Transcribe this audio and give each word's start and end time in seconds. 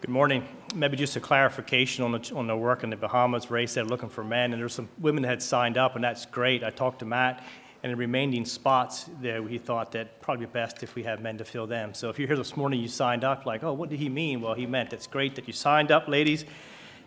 Good 0.00 0.10
morning. 0.10 0.46
Maybe 0.76 0.96
just 0.96 1.16
a 1.16 1.20
clarification 1.20 2.04
on 2.04 2.12
the, 2.12 2.32
on 2.36 2.46
the 2.46 2.56
work 2.56 2.84
in 2.84 2.90
the 2.90 2.96
Bahamas. 2.96 3.50
Ray 3.50 3.66
said 3.66 3.88
looking 3.88 4.08
for 4.08 4.22
men, 4.22 4.52
and 4.52 4.62
there's 4.62 4.72
some 4.72 4.88
women 4.98 5.24
that 5.24 5.28
had 5.28 5.42
signed 5.42 5.76
up, 5.76 5.96
and 5.96 6.04
that's 6.04 6.24
great. 6.24 6.62
I 6.62 6.70
talked 6.70 7.00
to 7.00 7.04
Matt, 7.04 7.42
and 7.82 7.90
the 7.90 7.96
remaining 7.96 8.44
spots 8.44 9.10
there, 9.20 9.42
he 9.48 9.58
thought 9.58 9.90
that 9.92 10.20
probably 10.20 10.46
best 10.46 10.84
if 10.84 10.94
we 10.94 11.02
have 11.02 11.20
men 11.20 11.36
to 11.38 11.44
fill 11.44 11.66
them. 11.66 11.94
So 11.94 12.10
if 12.10 12.18
you're 12.20 12.28
here 12.28 12.36
this 12.36 12.56
morning, 12.56 12.78
you 12.78 12.86
signed 12.86 13.24
up, 13.24 13.44
like, 13.44 13.64
oh, 13.64 13.72
what 13.72 13.88
did 13.88 13.98
he 13.98 14.08
mean? 14.08 14.40
Well, 14.40 14.54
he 14.54 14.66
meant 14.66 14.92
it's 14.92 15.08
great 15.08 15.34
that 15.34 15.48
you 15.48 15.52
signed 15.52 15.90
up, 15.90 16.06
ladies, 16.06 16.44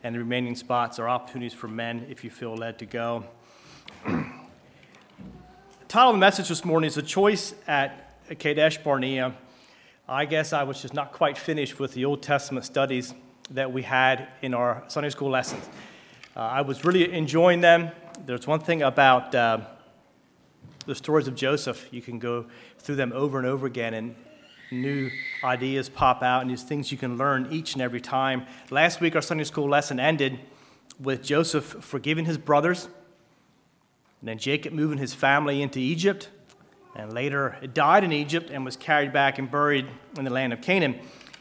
and 0.04 0.14
the 0.14 0.20
remaining 0.20 0.56
spots 0.56 1.00
are 1.00 1.08
opportunities 1.08 1.54
for 1.54 1.70
men 1.70 2.06
if 2.10 2.26
you 2.26 2.30
feel 2.30 2.58
led 2.58 2.78
to 2.80 2.86
go. 2.86 3.24
the 4.06 4.26
title 5.88 6.10
of 6.10 6.16
the 6.16 6.20
message 6.20 6.50
this 6.50 6.66
morning 6.66 6.90
is 6.90 6.98
A 6.98 7.02
Choice 7.02 7.56
at 7.70 8.20
Kadesh 8.38 8.80
Barnea. 8.80 9.34
I 10.12 10.26
guess 10.26 10.52
I 10.52 10.64
was 10.64 10.82
just 10.82 10.94
not 10.94 11.14
quite 11.14 11.38
finished 11.38 11.80
with 11.80 11.94
the 11.94 12.04
Old 12.04 12.22
Testament 12.22 12.66
studies 12.66 13.14
that 13.52 13.72
we 13.72 13.82
had 13.82 14.28
in 14.42 14.54
our 14.54 14.84
Sunday 14.90 15.10
school 15.10 15.30
lessons. 15.30 15.64
Uh, 16.36 16.42
I 16.42 16.62
was 16.64 16.84
really 16.84 17.14
enjoying 17.14 17.62
them. 17.62 17.92
There's 18.26 18.46
one 18.46 18.60
thing 18.60 18.82
about 18.82 19.34
uh, 19.34 19.62
the 20.86 20.96
stories 20.96 21.30
of 21.30 21.36
Joseph, 21.36 21.88
you 21.92 22.02
can 22.02 22.20
go 22.20 22.48
through 22.78 22.98
them 22.98 23.14
over 23.16 23.38
and 23.38 23.48
over 23.48 23.66
again, 23.66 23.94
and 23.94 24.16
new 24.70 25.10
ideas 25.46 25.88
pop 25.88 26.22
out, 26.24 26.42
and 26.42 26.50
there's 26.50 26.64
things 26.64 26.92
you 26.92 26.98
can 26.98 27.18
learn 27.18 27.48
each 27.50 27.72
and 27.76 27.82
every 27.82 28.02
time. 28.02 28.46
Last 28.70 29.00
week, 29.00 29.16
our 29.16 29.22
Sunday 29.22 29.46
school 29.46 29.70
lesson 29.70 29.98
ended 29.98 30.42
with 31.00 31.24
Joseph 31.24 31.64
forgiving 31.64 32.26
his 32.26 32.38
brothers, 32.38 32.90
and 34.20 34.28
then 34.28 34.38
Jacob 34.38 34.74
moving 34.74 34.98
his 34.98 35.14
family 35.14 35.62
into 35.62 35.80
Egypt 35.80 36.28
and 36.96 37.14
later 37.14 37.58
died 37.74 38.04
in 38.04 38.12
Egypt 38.12 38.50
and 38.50 38.66
was 38.66 38.76
carried 38.76 39.14
back 39.14 39.40
and 39.40 39.50
buried 39.50 39.88
in 40.18 40.26
the 40.26 40.32
land 40.32 40.54
of 40.54 40.62
Canaan. 40.62 41.00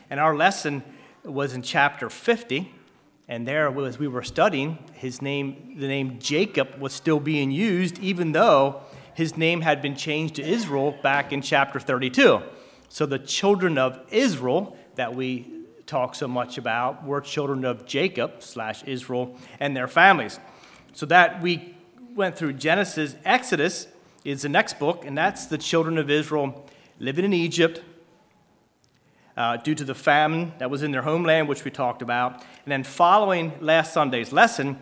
And 0.09 0.21
our 0.21 0.37
lesson 0.37 0.83
was 1.25 1.53
in 1.53 1.63
chapter 1.63 2.09
50, 2.09 2.73
and 3.29 3.47
there, 3.47 3.69
as 3.87 3.99
we 3.99 4.09
were 4.09 4.23
studying, 4.23 4.79
his 4.95 5.23
name, 5.23 5.77
the 5.79 5.87
name 5.87 6.19
Jacob, 6.19 6.81
was 6.81 6.93
still 6.93 7.21
being 7.21 7.51
used, 7.51 7.99
even 8.01 8.33
though 8.33 8.83
his 9.15 9.37
name 9.37 9.61
had 9.61 9.81
been 9.83 9.95
changed 9.95 10.37
to 10.37 10.43
Israel 10.43 10.97
back 11.03 11.33
in 11.33 11.43
chapter 11.43 11.79
32. 11.79 12.43
So 12.89 13.07
the 13.07 13.19
children 13.19 13.79
of 13.79 14.01
Israel 14.11 14.77
that 14.97 15.15
we 15.15 15.47
talk 15.87 16.15
so 16.15 16.27
much 16.27 16.59
about 16.59 17.05
were 17.05 17.21
children 17.21 17.65
of 17.65 17.87
Jacob 17.87 18.43
slash 18.43 18.83
Israel 18.85 19.37
and 19.61 19.77
their 19.77 19.89
families. 19.89 20.41
So 20.93 21.07
that 21.07 21.41
we 21.41 21.77
went 22.15 22.37
through 22.37 22.55
Genesis, 22.55 23.15
Exodus, 23.25 23.87
is 24.25 24.43
the 24.43 24.49
next 24.49 24.79
book, 24.79 25.05
and 25.05 25.17
that's 25.17 25.47
the 25.47 25.59
children 25.59 25.99
of 25.99 26.11
Israel 26.11 26.67
living 26.99 27.25
in 27.25 27.33
Egypt 27.33 27.83
uh, 29.37 29.57
due 29.57 29.75
to 29.75 29.85
the 29.85 29.95
famine 29.95 30.53
that 30.59 30.71
was 30.71 30.83
in 30.83 30.91
their 30.93 31.03
homeland, 31.03 31.49
which 31.49 31.65
we 31.65 31.71
talked 31.71 32.03
about. 32.03 32.35
And 32.65 32.73
then 32.73 32.85
following 32.85 33.55
last 33.61 33.95
Sunday's 33.95 34.33
lesson 34.33 34.79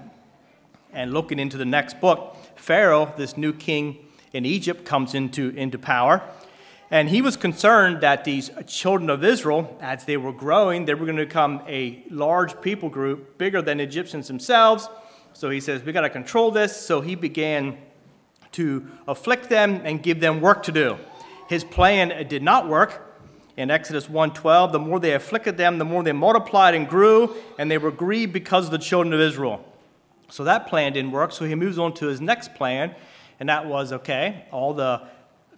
and 0.92 1.12
looking 1.12 1.38
into 1.38 1.56
the 1.56 1.64
next 1.64 2.00
book, 2.00 2.36
Pharaoh, 2.56 3.12
this 3.16 3.36
new 3.36 3.52
king 3.52 3.98
in 4.32 4.44
Egypt, 4.44 4.84
comes 4.84 5.14
into, 5.14 5.50
into 5.50 5.78
power. 5.78 6.22
And 6.90 7.08
he 7.08 7.22
was 7.22 7.36
concerned 7.36 8.00
that 8.00 8.24
these 8.24 8.50
children 8.66 9.10
of 9.10 9.22
Israel, 9.22 9.78
as 9.80 10.06
they 10.06 10.16
were 10.16 10.32
growing, 10.32 10.86
they 10.86 10.94
were 10.94 11.04
going 11.04 11.18
to 11.18 11.26
become 11.26 11.62
a 11.68 12.02
large 12.10 12.60
people 12.62 12.88
group, 12.88 13.38
bigger 13.38 13.60
than 13.60 13.78
Egyptians 13.78 14.26
themselves. 14.26 14.88
So 15.34 15.50
he 15.50 15.60
says, 15.60 15.82
We 15.82 15.92
got 15.92 16.00
to 16.00 16.10
control 16.10 16.50
this. 16.50 16.74
So 16.74 17.02
he 17.02 17.14
began 17.14 17.78
to 18.58 18.84
afflict 19.06 19.48
them 19.48 19.80
and 19.84 20.02
give 20.02 20.18
them 20.18 20.40
work 20.40 20.64
to 20.64 20.72
do. 20.72 20.98
His 21.48 21.62
plan 21.62 22.26
did 22.26 22.42
not 22.42 22.68
work. 22.68 23.04
In 23.56 23.70
Exodus 23.70 24.08
1:12, 24.08 24.72
the 24.72 24.80
more 24.80 24.98
they 24.98 25.14
afflicted 25.14 25.56
them, 25.56 25.78
the 25.78 25.84
more 25.84 26.02
they 26.02 26.12
multiplied 26.12 26.74
and 26.74 26.88
grew, 26.88 27.36
and 27.56 27.70
they 27.70 27.78
were 27.78 27.92
grieved 27.92 28.32
because 28.32 28.64
of 28.66 28.72
the 28.72 28.78
children 28.78 29.14
of 29.14 29.20
Israel. 29.20 29.64
So 30.28 30.42
that 30.42 30.66
plan 30.66 30.92
didn't 30.92 31.12
work, 31.12 31.30
so 31.30 31.44
he 31.44 31.54
moves 31.54 31.78
on 31.78 31.94
to 31.94 32.06
his 32.06 32.20
next 32.20 32.54
plan, 32.56 32.96
and 33.38 33.48
that 33.48 33.66
was 33.66 33.92
okay, 33.92 34.46
all 34.50 34.74
the 34.74 35.02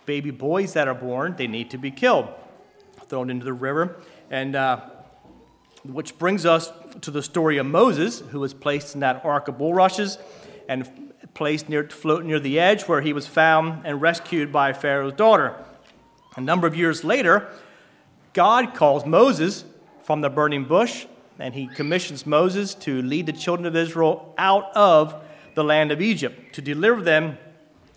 baby 0.04 0.30
boys 0.30 0.74
that 0.74 0.86
are 0.86 0.94
born, 0.94 1.36
they 1.38 1.46
need 1.46 1.70
to 1.70 1.78
be 1.78 1.90
killed, 1.90 2.28
thrown 3.08 3.30
into 3.30 3.46
the 3.46 3.54
river. 3.54 3.96
And 4.30 4.54
uh, 4.54 4.80
which 5.84 6.18
brings 6.18 6.44
us 6.44 6.70
to 7.00 7.10
the 7.10 7.22
story 7.22 7.56
of 7.56 7.64
Moses, 7.64 8.20
who 8.20 8.40
was 8.40 8.52
placed 8.52 8.94
in 8.94 9.00
that 9.00 9.24
ark 9.24 9.48
of 9.48 9.56
bulrushes 9.56 10.18
and 10.68 11.09
placed 11.34 11.68
near, 11.68 11.88
floating 11.88 12.28
near 12.28 12.40
the 12.40 12.58
edge 12.58 12.82
where 12.82 13.00
he 13.00 13.12
was 13.12 13.26
found 13.26 13.86
and 13.86 14.00
rescued 14.00 14.52
by 14.52 14.72
Pharaoh's 14.72 15.12
daughter. 15.12 15.54
A 16.36 16.40
number 16.40 16.66
of 16.66 16.76
years 16.76 17.04
later, 17.04 17.48
God 18.32 18.74
calls 18.74 19.04
Moses 19.04 19.64
from 20.02 20.20
the 20.20 20.30
burning 20.30 20.64
bush, 20.64 21.06
and 21.38 21.54
he 21.54 21.66
commissions 21.66 22.26
Moses 22.26 22.74
to 22.76 23.02
lead 23.02 23.26
the 23.26 23.32
children 23.32 23.66
of 23.66 23.74
Israel 23.74 24.34
out 24.38 24.74
of 24.76 25.14
the 25.54 25.64
land 25.64 25.90
of 25.90 26.00
Egypt, 26.00 26.54
to 26.54 26.62
deliver 26.62 27.02
them 27.02 27.38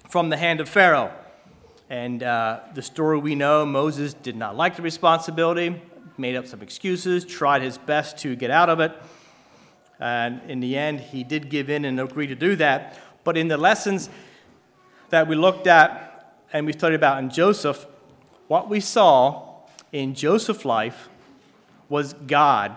from 0.10 0.30
the 0.30 0.38
hand 0.38 0.60
of 0.60 0.68
Pharaoh. 0.68 1.12
And 1.90 2.24
uh, 2.24 2.62
the 2.74 2.82
story 2.82 3.20
we 3.20 3.36
know 3.36 3.66
Moses 3.66 4.14
did 4.14 4.36
not 4.36 4.56
like 4.56 4.76
the 4.76 4.82
responsibility, 4.82 5.82
made 6.18 6.36
up 6.36 6.48
some 6.48 6.62
excuses, 6.62 7.26
tried 7.26 7.62
his 7.62 7.78
best 7.78 8.18
to 8.20 8.36
get 8.36 8.50
out 8.50 8.70
of 8.70 8.80
it. 8.80 8.92
And 10.00 10.42
in 10.50 10.60
the 10.60 10.76
end, 10.76 11.00
he 11.00 11.24
did 11.24 11.50
give 11.50 11.70
in 11.70 11.86
and 11.86 12.00
agree 12.00 12.28
to 12.28 12.36
do 12.36 12.56
that. 12.58 13.00
But 13.24 13.38
in 13.38 13.48
the 13.48 13.58
lessons 13.58 14.10
that 15.10 15.28
we 15.28 15.36
looked 15.36 15.68
at 15.68 16.36
and 16.52 16.66
we 16.66 16.74
studied 16.74 16.96
about 16.96 17.20
in 17.20 17.30
Joseph, 17.30 17.86
what 18.48 18.70
we 18.70 18.80
saw 18.80 19.56
in 19.92 20.14
Joseph's 20.14 20.66
life 20.66 21.10
was 21.90 22.14
God. 22.14 22.76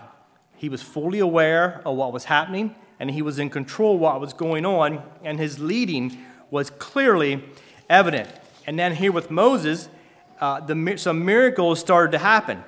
He 0.55 0.69
was 0.69 0.81
fully 0.81 1.19
aware 1.19 1.81
of 1.85 1.95
what 1.95 2.13
was 2.13 2.25
happening 2.25 2.75
and 2.99 3.11
he 3.11 3.21
was 3.21 3.39
in 3.39 3.49
control 3.49 3.95
of 3.95 4.01
what 4.01 4.19
was 4.19 4.33
going 4.33 4.65
on, 4.65 5.03
and 5.23 5.39
his 5.39 5.59
leading 5.59 6.17
was 6.49 6.69
clearly 6.69 7.43
evident. 7.89 8.29
And 8.65 8.77
then 8.77 8.95
here 8.95 9.11
with 9.11 9.29
Moses, 9.29 9.89
uh, 10.39 10.59
the, 10.61 10.97
some 10.97 11.23
miracles 11.23 11.79
started 11.79 12.11
to 12.13 12.17
happen. 12.17 12.63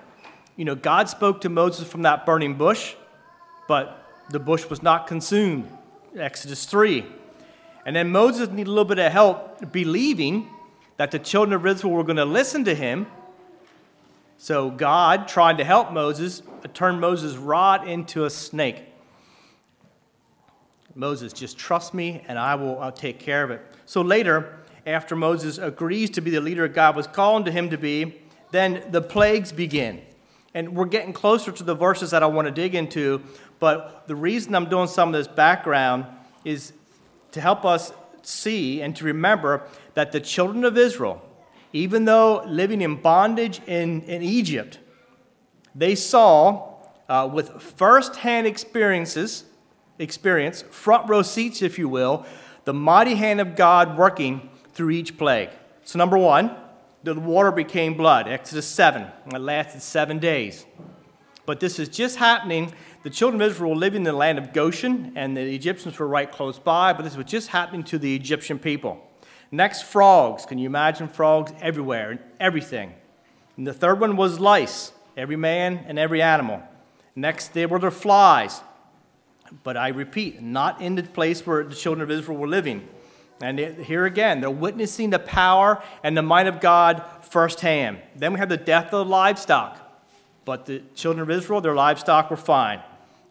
You 0.55 0.65
know, 0.65 0.75
God 0.75 1.09
spoke 1.09 1.41
to 1.41 1.49
Moses 1.49 1.87
from 1.87 2.03
that 2.03 2.25
burning 2.25 2.55
bush, 2.55 2.95
but 3.67 4.05
the 4.29 4.39
bush 4.39 4.69
was 4.69 4.83
not 4.83 5.07
consumed. 5.07 5.69
Exodus 6.15 6.65
3. 6.65 7.05
And 7.85 7.95
then 7.95 8.11
Moses 8.11 8.49
needed 8.49 8.67
a 8.67 8.71
little 8.71 8.85
bit 8.85 8.99
of 8.99 9.11
help 9.11 9.71
believing 9.71 10.49
that 10.97 11.11
the 11.11 11.19
children 11.19 11.53
of 11.53 11.65
Israel 11.65 11.93
were 11.93 12.03
going 12.03 12.17
to 12.17 12.25
listen 12.25 12.65
to 12.65 12.75
him. 12.75 13.07
So 14.37 14.69
God, 14.69 15.27
trying 15.27 15.57
to 15.57 15.63
help 15.63 15.91
Moses, 15.91 16.41
uh, 16.63 16.67
turned 16.73 16.99
Moses' 16.99 17.35
rod 17.35 17.87
into 17.87 18.25
a 18.25 18.29
snake. 18.29 18.83
Moses, 20.95 21.31
just 21.31 21.57
trust 21.57 21.93
me 21.93 22.23
and 22.27 22.37
I 22.37 22.55
will 22.55 22.79
I'll 22.79 22.91
take 22.91 23.19
care 23.19 23.43
of 23.43 23.51
it. 23.51 23.61
So 23.85 24.01
later, 24.01 24.59
after 24.85 25.15
Moses 25.15 25.57
agrees 25.57 26.09
to 26.11 26.21
be 26.21 26.31
the 26.31 26.41
leader 26.41 26.67
God 26.67 26.95
was 26.95 27.07
calling 27.07 27.45
to 27.45 27.51
him 27.51 27.69
to 27.69 27.77
be, 27.77 28.21
then 28.51 28.83
the 28.91 29.01
plagues 29.01 29.51
begin. 29.51 30.01
And 30.53 30.75
we're 30.75 30.85
getting 30.85 31.13
closer 31.13 31.51
to 31.51 31.63
the 31.63 31.75
verses 31.75 32.11
that 32.11 32.23
I 32.23 32.25
want 32.25 32.47
to 32.47 32.51
dig 32.51 32.75
into, 32.75 33.21
but 33.59 34.07
the 34.07 34.15
reason 34.15 34.55
I'm 34.55 34.69
doing 34.69 34.87
some 34.87 35.09
of 35.09 35.13
this 35.13 35.27
background 35.27 36.05
is 36.43 36.73
to 37.31 37.41
help 37.41 37.65
us 37.65 37.91
see 38.21 38.81
and 38.81 38.95
to 38.95 39.05
remember 39.05 39.63
that 39.93 40.11
the 40.11 40.19
children 40.19 40.63
of 40.63 40.77
Israel, 40.77 41.21
even 41.73 42.05
though 42.05 42.43
living 42.45 42.81
in 42.81 42.95
bondage 42.95 43.61
in, 43.67 44.01
in 44.03 44.21
Egypt, 44.21 44.79
they 45.75 45.95
saw 45.95 46.73
uh, 47.07 47.29
with 47.31 47.61
firsthand 47.61 48.47
experiences, 48.47 49.45
experience, 49.97 50.61
front 50.63 51.09
row 51.09 51.21
seats, 51.21 51.61
if 51.61 51.77
you 51.77 51.89
will, 51.89 52.25
the 52.65 52.73
mighty 52.73 53.15
hand 53.15 53.41
of 53.41 53.55
God 53.55 53.97
working 53.97 54.49
through 54.73 54.91
each 54.91 55.17
plague. 55.17 55.49
So, 55.83 55.97
number 55.97 56.17
one, 56.17 56.55
the 57.03 57.15
water 57.15 57.51
became 57.51 57.95
blood, 57.95 58.27
Exodus 58.27 58.67
7, 58.67 59.07
and 59.25 59.33
it 59.33 59.39
lasted 59.39 59.81
seven 59.81 60.19
days. 60.19 60.65
But 61.45 61.59
this 61.59 61.79
is 61.79 61.89
just 61.89 62.17
happening 62.17 62.73
the 63.03 63.09
children 63.09 63.41
of 63.41 63.49
Israel 63.49 63.71
were 63.71 63.77
living 63.77 64.01
in 64.01 64.03
the 64.03 64.13
land 64.13 64.37
of 64.37 64.51
Goshen, 64.51 65.13
and 65.15 65.35
the 65.35 65.41
Egyptians 65.41 65.97
were 65.97 66.07
right 66.07 66.29
close 66.29 66.59
by, 66.59 66.93
but 66.93 67.03
this 67.03 67.15
was 67.15 67.25
just 67.25 67.47
happening 67.47 67.83
to 67.85 67.97
the 67.97 68.15
Egyptian 68.15 68.59
people. 68.59 69.05
Next, 69.51 69.83
frogs. 69.83 70.45
Can 70.45 70.57
you 70.59 70.67
imagine 70.67 71.07
frogs 71.07 71.51
everywhere 71.61 72.11
and 72.11 72.19
everything? 72.39 72.93
And 73.57 73.65
the 73.65 73.73
third 73.73 73.99
one 73.99 74.15
was 74.15 74.39
lice, 74.39 74.91
every 75.17 75.35
man 75.35 75.85
and 75.87 75.97
every 75.97 76.21
animal. 76.21 76.61
Next, 77.15 77.53
there 77.53 77.67
were 77.67 77.79
the 77.79 77.91
flies. 77.91 78.61
But 79.63 79.77
I 79.77 79.87
repeat, 79.89 80.41
not 80.41 80.81
in 80.81 80.95
the 80.95 81.03
place 81.03 81.45
where 81.45 81.63
the 81.63 81.75
children 81.75 82.03
of 82.03 82.11
Israel 82.11 82.37
were 82.37 82.47
living. 82.47 82.87
And 83.41 83.57
here 83.57 84.05
again, 84.05 84.41
they're 84.41 84.51
witnessing 84.51 85.09
the 85.09 85.19
power 85.19 85.81
and 86.03 86.15
the 86.15 86.21
might 86.21 86.47
of 86.47 86.59
God 86.59 87.03
firsthand. 87.21 87.99
Then 88.15 88.33
we 88.33 88.39
have 88.39 88.49
the 88.49 88.57
death 88.57 88.87
of 88.87 88.91
the 88.91 89.05
livestock. 89.05 89.85
But 90.45 90.65
the 90.65 90.83
children 90.93 91.23
of 91.23 91.29
Israel, 91.29 91.61
their 91.61 91.75
livestock 91.75 92.29
were 92.29 92.37
fine. 92.37 92.81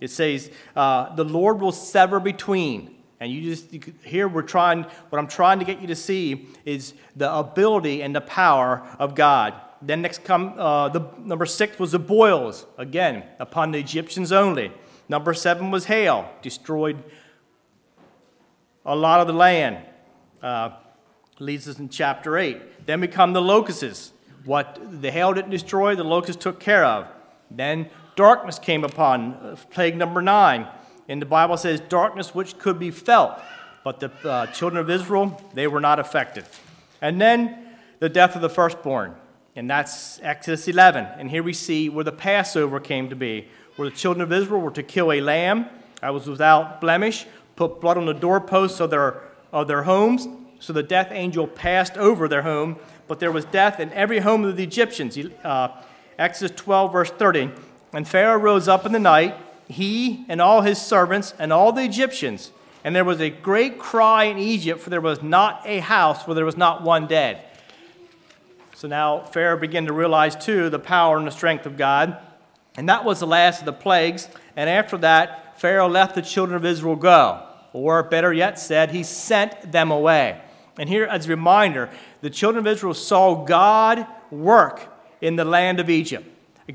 It 0.01 0.11
says, 0.11 0.51
uh, 0.77 1.15
the 1.15 1.25
Lord 1.25 1.61
will 1.61 1.73
sever 1.73 2.21
between. 2.21 2.95
And 3.21 3.33
you 3.33 3.43
just 3.43 3.73
you 3.73 3.81
here 4.05 4.29
we're 4.29 4.43
trying, 4.43 4.85
what 5.09 5.19
I'm 5.19 5.27
trying 5.27 5.59
to 5.59 5.65
get 5.65 5.81
you 5.81 5.89
to 5.89 5.97
see 5.97 6.49
is 6.65 6.95
the 7.17 7.33
ability 7.35 8.03
and 8.03 8.15
the 8.15 8.21
power 8.21 8.87
of 8.99 9.15
God. 9.15 9.55
Then 9.83 10.03
next 10.03 10.25
come 10.25 10.55
uh, 10.57 10.89
the 10.89 11.09
number 11.19 11.47
six 11.47 11.79
was 11.79 11.93
the 11.93 11.99
boils, 11.99 12.67
again 12.77 13.25
upon 13.39 13.73
the 13.73 13.79
Egyptians 13.79 14.31
only. 14.33 14.73
Number 15.09 15.35
seven 15.35 15.71
was 15.71 15.87
hail, 15.87 16.31
destroyed 16.43 17.03
a 18.85 18.95
lot 18.95 19.21
of 19.21 19.27
the 19.27 19.33
land. 19.33 19.79
Uh, 20.43 20.71
leads 21.41 21.69
us 21.69 21.79
in 21.79 21.89
chapter 21.89 22.37
eight. 22.39 22.87
Then 22.87 23.01
we 23.01 23.09
come 23.09 23.33
the 23.33 23.43
locusts. 23.43 24.13
What 24.45 24.79
the 25.03 25.11
hail 25.11 25.35
didn't 25.35 25.51
destroy, 25.51 25.95
the 25.95 26.05
locusts 26.05 26.43
took 26.43 26.59
care 26.61 26.85
of. 26.85 27.07
Then 27.51 27.91
darkness 28.19 28.59
came 28.59 28.83
upon, 28.83 29.33
uh, 29.35 29.57
plague 29.71 29.97
number 29.97 30.21
nine. 30.21 30.67
And 31.09 31.23
the 31.23 31.27
Bible 31.27 31.57
says 31.57 31.79
darkness 31.79 32.35
which 32.35 32.59
could 32.59 32.77
be 32.77 32.91
felt, 32.91 33.39
but 33.85 34.01
the 34.01 34.11
uh, 34.29 34.47
children 34.47 34.81
of 34.81 34.91
Israel, 34.91 35.41
they 35.55 35.69
were 35.69 35.81
not 35.81 36.01
affected. 36.01 36.45
And 37.01 37.21
then 37.21 37.77
the 38.01 38.09
death 38.09 38.35
of 38.35 38.43
the 38.43 38.51
firstborn, 38.51 39.15
and 39.55 39.71
that's 39.71 40.21
Exodus 40.21 40.67
11. 40.67 41.07
And 41.17 41.31
here 41.31 41.45
we 41.45 41.53
see 41.53 41.89
where 41.89 42.05
the 42.05 42.13
Passover 42.13 42.81
came 42.81 43.09
to 43.09 43.17
be, 43.17 43.47
where 43.77 43.89
the 43.89 43.97
children 43.97 44.21
of 44.21 44.33
Israel 44.33 44.61
were 44.61 44.73
to 44.73 44.83
kill 44.83 45.13
a 45.13 45.21
lamb 45.21 45.67
that 46.01 46.13
was 46.13 46.27
without 46.27 46.81
blemish, 46.81 47.25
put 47.55 47.81
blood 47.81 47.97
on 47.99 48.07
the 48.07 48.15
doorposts 48.15 48.81
of 48.81 48.91
their, 48.91 49.23
of 49.53 49.69
their 49.69 49.85
homes. 49.85 50.27
So 50.59 50.73
the 50.73 50.83
death 50.83 51.09
angel 51.13 51.47
passed 51.47 51.97
over 51.97 52.27
their 52.27 52.43
home, 52.43 52.79
but 53.07 53.21
there 53.21 53.31
was 53.31 53.45
death 53.45 53.79
in 53.79 53.93
every 53.93 54.19
home 54.19 54.45
of 54.45 54.57
the 54.57 54.65
Egyptians. 54.65 55.17
Uh, 55.45 55.69
Exodus 56.19 56.57
12, 56.57 56.93
verse 56.93 57.11
30. 57.11 57.53
And 57.93 58.07
Pharaoh 58.07 58.39
rose 58.39 58.69
up 58.69 58.85
in 58.85 58.93
the 58.93 58.99
night 58.99 59.35
he 59.69 60.25
and 60.29 60.41
all 60.41 60.63
his 60.63 60.81
servants 60.81 61.35
and 61.39 61.53
all 61.53 61.73
the 61.73 61.85
Egyptians. 61.85 62.51
And 62.85 62.97
there 62.97 63.05
was 63.05 63.21
a 63.21 63.31
great 63.31 63.79
cry 63.79 64.25
in 64.25 64.39
Egypt, 64.39 64.81
for 64.81 64.91
there 64.91 65.01
was 65.01 65.23
not 65.23 65.63
a 65.65 65.81
house 65.81 66.27
where 66.27 66.35
there 66.35 66.45
was 66.45 66.57
not 66.57 66.83
one 66.83 67.07
dead. 67.07 67.43
So 68.75 68.89
now 68.89 69.25
Pharaoh 69.25 69.59
began 69.59 69.87
to 69.87 69.93
realize, 69.93 70.37
too, 70.37 70.71
the 70.71 70.79
power 70.79 71.19
and 71.19 71.27
the 71.27 71.33
strength 71.33 71.67
of 71.67 71.77
God. 71.77 72.17
And 72.77 72.89
that 72.89 73.05
was 73.05 73.21
the 73.21 73.27
last 73.27 73.61
of 73.61 73.67
the 73.67 73.73
plagues. 73.73 74.29
And 74.57 74.71
after 74.71 74.97
that, 74.99 75.61
Pharaoh 75.61 75.89
let 75.89 76.15
the 76.15 76.23
children 76.23 76.57
of 76.57 76.65
Israel 76.65 76.97
go. 76.97 77.43
Or 77.73 78.03
better 78.05 78.33
yet 78.33 78.59
said, 78.59 78.93
he 78.93 79.03
sent 79.03 79.73
them 79.73 79.91
away. 79.91 80.41
And 80.79 80.89
here, 80.89 81.05
as 81.05 81.27
a 81.27 81.31
reminder, 81.31 81.91
the 82.21 82.31
children 82.31 82.65
of 82.65 82.73
Israel 82.73 82.95
saw 82.95 83.45
God 83.45 84.07
work 84.31 84.81
in 85.21 85.35
the 85.37 85.45
land 85.45 85.81
of 85.81 85.91
Egypt. 85.91 86.27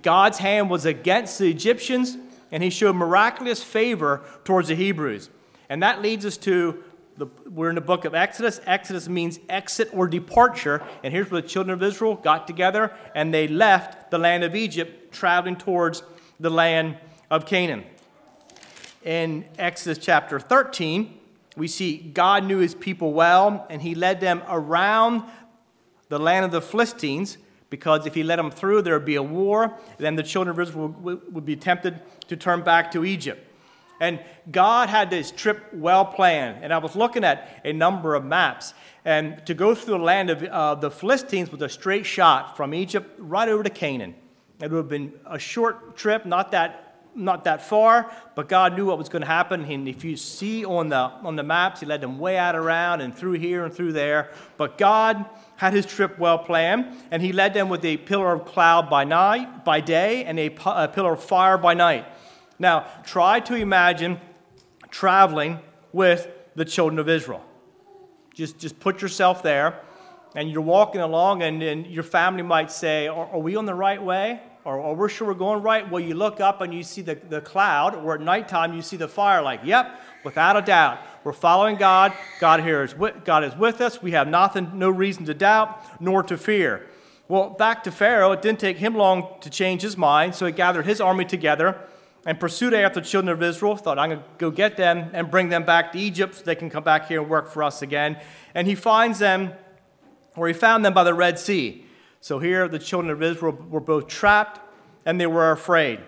God's 0.02 0.40
hand 0.40 0.70
was 0.70 0.86
against 0.86 1.38
the 1.40 1.50
Egyptians, 1.50 2.18
and 2.52 2.64
he 2.64 2.70
showed 2.70 2.96
miraculous 2.96 3.62
favor 3.62 4.22
towards 4.44 4.70
the 4.70 4.76
Hebrews. 4.76 5.30
And 5.70 5.84
that 5.84 6.02
leads 6.02 6.26
us 6.26 6.38
to 6.38 6.84
the, 7.18 7.28
we're 7.50 7.70
in 7.70 7.76
the 7.76 7.82
book 7.82 8.06
of 8.06 8.16
Exodus. 8.16 8.60
Exodus 8.66 9.08
means 9.08 9.40
exit 9.50 9.90
or 9.94 10.08
departure. 10.08 10.82
And 11.04 11.14
here's 11.14 11.30
where 11.30 11.42
the 11.42 11.48
children 11.48 11.74
of 11.74 11.84
Israel 11.84 12.16
got 12.16 12.48
together 12.48 12.92
and 13.14 13.34
they 13.34 13.48
left 13.48 14.12
the 14.12 14.18
land 14.18 14.44
of 14.44 14.56
Egypt, 14.56 15.14
traveling 15.14 15.56
towards 15.56 16.04
the 16.40 16.50
land 16.50 16.98
of 17.30 17.46
Canaan. 17.46 17.84
In 19.04 19.46
Exodus 19.60 20.04
chapter 20.04 20.40
13, 20.40 21.20
we 21.56 21.68
see 21.68 21.98
God 21.98 22.46
knew 22.46 22.60
his 22.60 22.74
people 22.74 23.14
well 23.14 23.68
and 23.70 23.82
he 23.82 23.94
led 23.94 24.20
them 24.20 24.42
around 24.48 25.24
the 26.10 26.20
land 26.20 26.46
of 26.46 26.52
the 26.52 26.62
Philistines 26.62 27.38
because 27.74 28.06
if 28.06 28.14
he 28.14 28.22
let 28.22 28.36
them 28.36 28.52
through, 28.52 28.84
there 28.84 28.94
would 28.94 29.04
be 29.04 29.16
a 29.16 29.24
war. 29.24 29.74
Then 29.98 30.16
the 30.16 30.22
children 30.22 30.54
of 30.56 30.60
Israel 30.60 30.90
would, 30.90 31.44
be 31.44 31.56
tempted 31.56 32.00
to 32.28 32.38
turn 32.38 32.62
back 32.62 32.92
to 32.92 33.04
Egypt. 33.04 33.44
And 34.00 34.20
God 34.52 34.90
had 34.90 35.10
this 35.10 35.32
trip 35.32 35.74
well 35.74 36.06
planned. 36.06 36.64
And 36.64 36.72
I 36.72 36.78
was 36.78 36.96
looking 36.96 37.24
at 37.24 37.62
a 37.66 37.74
number 37.74 38.14
of 38.14 38.24
maps. 38.24 38.76
And 39.06 39.44
to 39.48 39.56
go 39.56 39.74
through 39.74 39.98
the 39.98 40.04
land 40.04 40.30
of 40.30 40.44
uh, 40.44 40.76
the 40.76 40.92
Philistines 40.92 41.52
was 41.52 41.64
a 41.64 41.68
straight 41.68 42.06
shot 42.06 42.56
from 42.56 42.76
Egypt 42.76 43.10
right 43.18 43.50
over 43.50 43.64
to 43.64 43.72
Canaan. 43.72 44.14
It 44.62 44.70
would 44.70 44.78
have 44.78 44.88
been 44.88 45.12
a 45.26 45.40
short 45.40 45.98
trip, 45.98 46.28
not 46.28 46.52
that 46.52 46.84
not 47.16 47.44
that 47.44 47.64
far, 47.64 48.12
but 48.36 48.50
God 48.50 48.76
knew 48.76 48.88
what 48.88 48.98
was 48.98 49.10
going 49.10 49.22
to 49.22 49.28
happen. 49.28 49.64
And 49.66 49.88
if 49.88 50.04
you 50.04 50.18
see 50.18 50.66
on 50.66 50.90
the, 50.90 50.98
on 50.98 51.36
the 51.36 51.44
maps, 51.44 51.80
He 51.80 51.86
led 51.86 52.02
them 52.02 52.18
way 52.18 52.38
out 52.38 52.56
around 52.56 53.02
and 53.02 53.16
through 53.16 53.34
here 53.34 53.66
and 53.66 53.74
through 53.74 53.94
there. 53.94 54.32
But 54.58 54.78
God 54.78 55.26
had 55.56 55.74
his 55.74 55.86
trip 55.86 56.18
well 56.18 56.40
planned, 56.40 56.88
and 57.12 57.22
he 57.22 57.32
led 57.32 57.54
them 57.54 57.70
with 57.70 57.86
a 57.86 57.98
pillar 57.98 58.34
of 58.34 58.46
cloud 58.46 58.90
by 58.90 59.04
night, 59.04 59.64
by 59.64 59.80
day, 59.80 60.26
and 60.26 60.40
a, 60.40 60.50
pillar 60.50 61.14
of 61.14 61.24
fire 61.24 61.58
by 61.58 61.74
night. 61.74 62.06
Now, 62.60 62.88
try 63.04 63.40
to 63.42 63.56
imagine 63.56 64.20
traveling 64.90 65.60
with 65.92 66.28
the 66.56 66.66
children 66.66 67.00
of 67.00 67.10
Israel. 67.10 67.44
Just, 68.34 68.60
just 68.60 68.80
put 68.80 69.02
yourself 69.02 69.44
there, 69.44 69.80
and 70.36 70.50
you're 70.50 70.62
walking 70.62 71.02
along, 71.02 71.44
and, 71.44 71.62
and 71.62 71.86
your 71.88 72.04
family 72.04 72.44
might 72.44 72.72
say, 72.72 73.08
are, 73.08 73.28
are 73.28 73.40
we 73.40 73.56
on 73.56 73.66
the 73.66 73.76
right 73.76 74.02
way? 74.02 74.42
Or, 74.66 74.78
or 74.78 74.96
we're 74.96 75.10
sure 75.10 75.28
we're 75.28 75.34
going 75.34 75.62
right? 75.62 75.90
Well, 75.90 76.02
you 76.02 76.16
look 76.16 76.40
up 76.40 76.62
and 76.62 76.74
you 76.74 76.84
see 76.84 77.02
the, 77.02 77.16
the 77.16 77.42
cloud, 77.42 77.96
or 77.96 78.16
at 78.16 78.22
nighttime 78.22 78.74
you 78.74 78.82
see 78.82 78.96
the 78.96 79.10
fire, 79.10 79.42
like, 79.42 79.60
yep, 79.64 80.00
without 80.24 80.56
a 80.56 80.62
doubt. 80.62 81.00
We're 81.26 81.34
following 81.34 81.76
God. 81.76 82.14
God 82.40 82.62
here 82.62 82.82
is 82.82 82.96
with, 82.96 83.26
God 83.26 83.44
is 83.44 83.56
with 83.58 83.82
us. 83.82 84.02
We 84.02 84.12
have 84.12 84.28
nothing, 84.28 84.72
no 84.76 84.90
reason 84.90 85.26
to 85.26 85.34
doubt 85.34 86.02
nor 86.02 86.24
to 86.24 86.38
fear. 86.38 86.88
Well, 87.28 87.50
back 87.50 87.84
to 87.84 87.92
Pharaoh, 87.92 88.32
it 88.32 88.42
didn't 88.42 88.60
take 88.60 88.78
him 88.78 88.96
long 88.96 89.36
to 89.42 89.50
change 89.50 89.82
his 89.82 89.98
mind, 89.98 90.36
so 90.36 90.46
he 90.46 90.52
gathered 90.52 90.86
his 90.86 91.02
army 91.02 91.26
together 91.26 91.78
and 92.26 92.40
pursued 92.40 92.74
after 92.74 93.02
the 93.02 93.06
children 93.06 93.34
of 93.34 93.44
Israel. 93.44 93.76
Thought, 93.76 94.00
I'm 94.00 94.12
going 94.12 94.22
to 94.22 94.26
go 94.38 94.52
get 94.52 94.78
them 94.78 95.10
and 95.14 95.30
bring 95.30 95.50
them 95.50 95.66
back 95.66 95.92
to 95.92 96.00
Egypt 96.00 96.36
so 96.36 96.44
they 96.44 96.56
can 96.56 96.70
come 96.70 96.84
back 96.84 97.08
here 97.08 97.22
and 97.22 97.30
work 97.30 97.50
for 97.50 97.64
us 97.64 97.82
again. 97.82 98.18
And 98.56 98.66
he 98.68 98.76
finds 98.76 99.20
them, 99.20 99.52
or 100.38 100.48
he 100.48 100.54
found 100.54 100.86
them 100.86 100.94
by 100.94 101.04
the 101.04 101.14
Red 101.14 101.38
Sea. 101.38 101.83
So 102.24 102.40
here 102.40 102.70
the 102.70 102.80
children 102.80 103.12
of 103.12 103.22
Israel 103.22 103.52
were 103.70 103.82
both 103.82 104.08
trapped 104.08 104.62
and 105.06 105.20
they 105.20 105.28
were 105.28 105.52
afraid. 105.52 106.00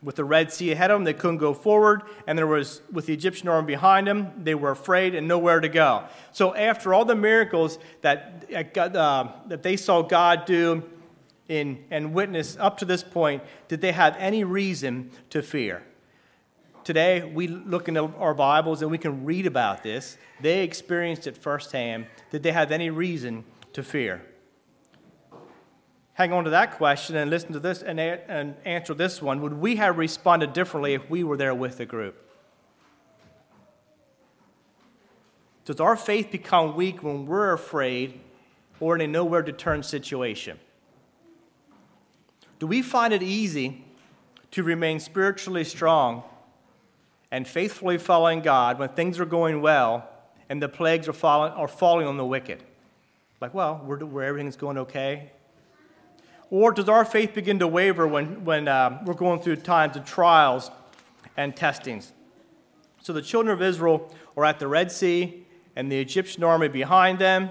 With 0.00 0.14
the 0.14 0.24
Red 0.24 0.52
Sea 0.52 0.70
ahead 0.70 0.92
of 0.92 0.94
them, 0.94 1.04
they 1.04 1.12
couldn't 1.12 1.38
go 1.38 1.52
forward, 1.52 2.02
and 2.28 2.38
there 2.38 2.46
was, 2.46 2.80
with 2.92 3.06
the 3.06 3.12
Egyptian 3.12 3.48
army 3.48 3.66
behind 3.66 4.06
them, 4.06 4.30
they 4.40 4.54
were 4.54 4.70
afraid 4.70 5.16
and 5.16 5.26
nowhere 5.26 5.58
to 5.58 5.68
go. 5.68 6.04
So, 6.30 6.54
after 6.54 6.94
all 6.94 7.04
the 7.04 7.16
miracles 7.16 7.80
that, 8.02 8.44
uh, 8.54 9.32
that 9.48 9.64
they 9.64 9.76
saw 9.76 10.02
God 10.02 10.44
do 10.44 10.84
in, 11.48 11.82
and 11.90 12.14
witness 12.14 12.56
up 12.60 12.78
to 12.78 12.84
this 12.84 13.02
point, 13.02 13.42
did 13.66 13.80
they 13.80 13.90
have 13.90 14.14
any 14.16 14.44
reason 14.44 15.10
to 15.30 15.42
fear? 15.42 15.82
Today, 16.84 17.24
we 17.24 17.48
look 17.48 17.88
into 17.88 18.04
our 18.16 18.32
Bibles 18.32 18.80
and 18.80 18.92
we 18.92 18.98
can 18.98 19.24
read 19.24 19.44
about 19.44 19.82
this. 19.82 20.18
They 20.40 20.62
experienced 20.62 21.26
it 21.26 21.36
firsthand. 21.36 22.06
Did 22.30 22.44
they 22.44 22.52
have 22.52 22.70
any 22.70 22.90
reason 22.90 23.42
to 23.72 23.82
fear? 23.82 24.22
Hang 26.18 26.32
on 26.32 26.42
to 26.42 26.50
that 26.50 26.76
question 26.76 27.14
and 27.14 27.30
listen 27.30 27.52
to 27.52 27.60
this 27.60 27.80
and, 27.80 28.00
and 28.00 28.56
answer 28.64 28.92
this 28.92 29.22
one. 29.22 29.40
Would 29.40 29.54
we 29.54 29.76
have 29.76 29.96
responded 29.96 30.52
differently 30.52 30.92
if 30.94 31.08
we 31.08 31.22
were 31.22 31.36
there 31.36 31.54
with 31.54 31.78
the 31.78 31.86
group? 31.86 32.16
Does 35.64 35.78
our 35.78 35.94
faith 35.94 36.32
become 36.32 36.74
weak 36.74 37.04
when 37.04 37.24
we're 37.24 37.52
afraid 37.52 38.18
or 38.80 38.96
in 38.96 39.00
a 39.00 39.06
nowhere 39.06 39.42
to 39.42 39.52
turn 39.52 39.84
situation? 39.84 40.58
Do 42.58 42.66
we 42.66 42.82
find 42.82 43.14
it 43.14 43.22
easy 43.22 43.84
to 44.50 44.64
remain 44.64 44.98
spiritually 44.98 45.62
strong 45.62 46.24
and 47.30 47.46
faithfully 47.46 47.96
following 47.96 48.40
God 48.40 48.80
when 48.80 48.88
things 48.88 49.20
are 49.20 49.24
going 49.24 49.62
well 49.62 50.08
and 50.48 50.60
the 50.60 50.68
plagues 50.68 51.06
are 51.06 51.12
falling, 51.12 51.52
are 51.52 51.68
falling 51.68 52.08
on 52.08 52.16
the 52.16 52.26
wicked? 52.26 52.64
Like, 53.40 53.54
well, 53.54 53.76
where 53.76 54.24
everything's 54.24 54.56
going 54.56 54.78
okay, 54.78 55.30
or 56.50 56.72
does 56.72 56.88
our 56.88 57.04
faith 57.04 57.34
begin 57.34 57.58
to 57.58 57.66
waver 57.66 58.06
when, 58.06 58.44
when 58.44 58.68
uh, 58.68 59.02
we're 59.04 59.14
going 59.14 59.40
through 59.40 59.56
times 59.56 59.96
of 59.96 60.04
trials 60.04 60.70
and 61.36 61.54
testings? 61.54 62.12
So 63.02 63.12
the 63.12 63.22
children 63.22 63.52
of 63.54 63.62
Israel 63.62 64.12
are 64.36 64.44
at 64.44 64.58
the 64.58 64.68
Red 64.68 64.90
Sea 64.90 65.44
and 65.76 65.92
the 65.92 66.00
Egyptian 66.00 66.42
army 66.44 66.68
behind 66.68 67.18
them. 67.18 67.50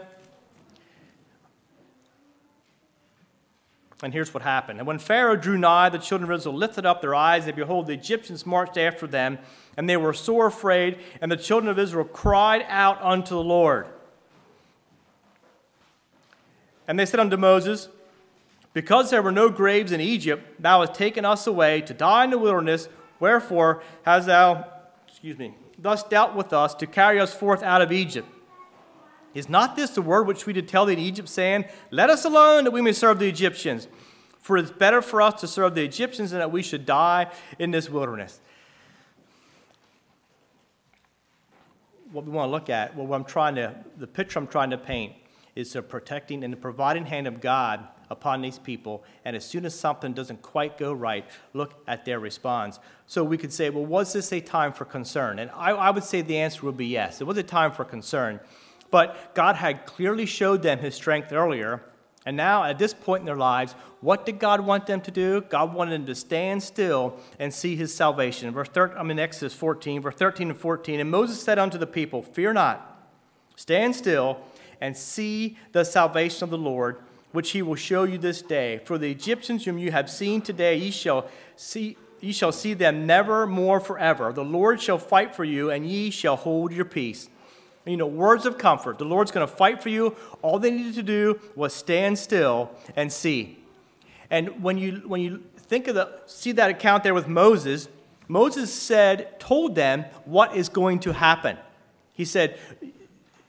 And 4.04 4.14
here's 4.14 4.34
what 4.34 4.44
happened. 4.44 4.80
And 4.80 4.88
when 4.88 5.00
Pharaoh 5.00 5.36
drew 5.36 5.58
nigh, 5.58 5.90
the 5.90 5.98
children 5.98 6.30
of 6.30 6.38
Israel 6.38 6.56
lifted 6.56 6.86
up 6.86 7.02
their 7.02 7.16
eyes, 7.16 7.48
and 7.48 7.56
behold, 7.56 7.88
the 7.88 7.94
Egyptians 7.94 8.46
marched 8.46 8.78
after 8.78 9.08
them, 9.08 9.40
and 9.76 9.90
they 9.90 9.98
were 9.98 10.14
sore 10.14 10.48
afraid. 10.48 11.00
And 11.20 11.32
the 11.32 11.38
children 11.38 11.70
of 11.70 11.80
Israel 11.80 12.06
cried 12.06 12.64
out 12.68 13.02
unto 13.02 13.30
the 13.30 13.44
Lord. 13.44 13.88
And 16.88 17.00
they 17.00 17.08
said 17.08 17.20
unto 17.20 17.38
Moses, 17.38 17.90
because 18.78 19.10
there 19.10 19.24
were 19.24 19.32
no 19.32 19.50
graves 19.50 19.92
in 19.92 20.00
Egypt, 20.00 20.62
thou 20.62 20.82
hast 20.82 20.94
taken 20.94 21.26
us 21.26 21.48
away 21.48 21.82
to 21.82 21.96
die 21.96 22.26
in 22.26 22.30
the 22.30 22.38
wilderness. 22.38 22.88
Wherefore 23.20 23.82
hast 24.04 24.28
thou, 24.28 24.68
excuse 25.08 25.36
me, 25.36 25.56
thus 25.80 26.04
dealt 26.04 26.36
with 26.36 26.54
us 26.54 26.76
to 26.76 26.86
carry 26.86 27.20
us 27.20 27.34
forth 27.34 27.64
out 27.64 27.82
of 27.82 27.92
Egypt? 27.92 28.30
Is 29.34 29.50
not 29.50 29.76
this 29.76 29.90
the 29.90 30.04
word 30.04 30.28
which 30.28 30.46
we 30.46 30.54
did 30.54 30.68
tell 30.68 30.86
thee 30.86 30.94
in 30.94 31.00
Egypt, 31.00 31.28
saying, 31.28 31.66
Let 31.90 32.12
us 32.12 32.24
alone 32.24 32.66
that 32.66 32.72
we 32.72 32.84
may 32.84 32.92
serve 32.92 33.18
the 33.18 33.28
Egyptians? 33.28 33.88
For 34.42 34.58
it 34.58 34.66
is 34.66 34.72
better 34.72 35.02
for 35.02 35.24
us 35.24 35.42
to 35.42 35.48
serve 35.48 35.74
the 35.74 35.84
Egyptians 35.84 36.30
than 36.30 36.38
that 36.38 36.52
we 36.52 36.62
should 36.62 36.86
die 36.86 37.32
in 37.58 37.72
this 37.72 37.90
wilderness. 37.90 38.40
What 42.12 42.26
we 42.26 42.32
want 42.32 42.50
to 42.50 42.52
look 42.52 42.70
at, 42.70 42.96
what 42.96 43.12
I'm 43.16 43.26
trying 43.26 43.56
to, 43.56 43.74
the 43.98 44.06
picture 44.06 44.38
I'm 44.38 44.46
trying 44.46 44.70
to 44.70 44.78
paint 44.78 45.14
is 45.56 45.74
the 45.74 45.82
protecting 45.82 46.44
and 46.44 46.54
the 46.54 46.58
providing 46.58 47.08
hand 47.08 47.26
of 47.26 47.42
God 47.42 47.88
upon 48.10 48.42
these 48.42 48.60
people. 48.60 49.04
And 49.26 49.36
as 49.36 49.46
soon 49.46 49.66
as 49.66 49.78
something 49.78 50.14
doesn't 50.14 50.42
quite 50.42 50.78
go 50.78 50.94
right, 50.94 51.26
look 51.54 51.82
at 51.88 52.06
their 52.06 52.20
response. 52.20 52.80
So 53.06 53.24
we 53.24 53.38
could 53.38 53.54
say, 53.54 53.70
well, 53.70 53.86
was 53.86 54.14
this 54.14 54.32
a 54.32 54.40
time 54.40 54.74
for 54.74 54.86
concern? 54.86 55.40
And 55.40 55.52
I, 55.52 55.72
I 55.72 55.90
would 55.90 56.04
say 56.04 56.22
the 56.22 56.38
answer 56.38 56.66
would 56.66 56.78
be 56.78 56.88
yes. 56.88 57.22
It 57.22 57.28
was 57.28 57.38
a 57.38 57.44
time 57.44 57.72
for 57.72 57.86
concern. 57.86 58.40
But 58.92 59.36
God 59.36 59.56
had 59.56 59.86
clearly 59.86 60.26
showed 60.26 60.62
them 60.62 60.80
his 60.80 60.96
strength 60.96 61.32
earlier. 61.32 61.84
And 62.26 62.36
now, 62.36 62.66
at 62.66 62.78
this 62.78 62.94
point 62.94 63.22
in 63.22 63.26
their 63.26 63.38
lives, 63.38 63.74
what 64.02 64.26
did 64.26 64.38
God 64.38 64.62
want 64.62 64.86
them 64.86 65.02
to 65.02 65.12
do? 65.12 65.42
God 65.42 65.74
wanted 65.74 65.94
them 65.94 66.06
to 66.08 66.16
stand 66.16 66.62
still 66.62 67.18
and 67.40 67.54
see 67.54 67.76
his 67.76 67.94
salvation. 67.94 68.52
Verse 68.52 68.68
13, 68.70 68.98
I'm 68.98 69.10
in 69.12 69.20
Exodus 69.20 69.54
14, 69.54 70.02
verse 70.02 70.16
13 70.16 70.50
and 70.50 70.58
14. 70.58 71.00
And 71.00 71.10
Moses 71.10 71.42
said 71.42 71.58
unto 71.58 71.78
the 71.78 71.88
people, 71.88 72.22
Fear 72.22 72.54
not, 72.54 73.10
stand 73.56 73.96
still 73.96 74.42
and 74.82 74.96
see 74.96 75.58
the 75.72 75.84
salvation 75.84 76.44
of 76.44 76.50
the 76.50 76.58
Lord, 76.58 77.02
which 77.38 77.52
he 77.52 77.62
will 77.62 77.76
show 77.76 78.04
you 78.04 78.18
this 78.18 78.42
day. 78.42 78.82
For 78.84 78.98
the 78.98 79.12
Egyptians 79.12 79.64
whom 79.64 79.78
you 79.78 79.92
have 79.92 80.10
seen 80.10 80.42
today, 80.42 80.76
ye 80.76 80.90
shall 80.90 81.28
see. 81.56 81.96
Ye 82.20 82.32
shall 82.32 82.52
see 82.52 82.74
them 82.74 83.06
never 83.06 83.46
more 83.46 83.80
forever. 83.80 84.34
The 84.34 84.44
Lord 84.44 84.82
shall 84.82 84.98
fight 84.98 85.36
for 85.36 85.44
you, 85.44 85.70
and 85.70 85.88
ye 85.88 86.10
shall 86.10 86.36
hold 86.36 86.72
your 86.72 86.86
peace 86.86 87.30
you 87.86 87.96
know, 87.96 88.08
words 88.08 88.48
of 88.48 88.58
comfort. 88.58 88.98
The 88.98 89.06
Lord's 89.06 89.30
going 89.30 89.48
to 89.48 89.54
fight 89.54 89.84
for 89.84 89.90
you. 89.90 90.16
All 90.42 90.58
they 90.58 90.72
needed 90.72 90.96
to 90.96 91.04
do 91.04 91.40
was 91.56 91.76
stand 91.76 92.18
still 92.18 92.72
and 92.96 93.14
see. 93.14 93.60
And 94.32 94.64
when 94.64 94.80
you, 94.80 95.04
when 95.06 95.22
you 95.22 95.44
think 95.58 95.88
of 95.88 95.94
the, 95.94 96.20
see 96.26 96.54
that 96.54 96.72
account 96.72 97.04
there 97.04 97.14
with 97.14 97.28
Moses, 97.28 97.88
Moses 98.28 98.74
said, 98.74 99.40
told 99.40 99.76
them 99.76 100.06
what 100.26 100.56
is 100.56 100.70
going 100.70 101.00
to 101.02 101.14
happen. 101.14 101.56
He 102.14 102.26
said, 102.26 102.58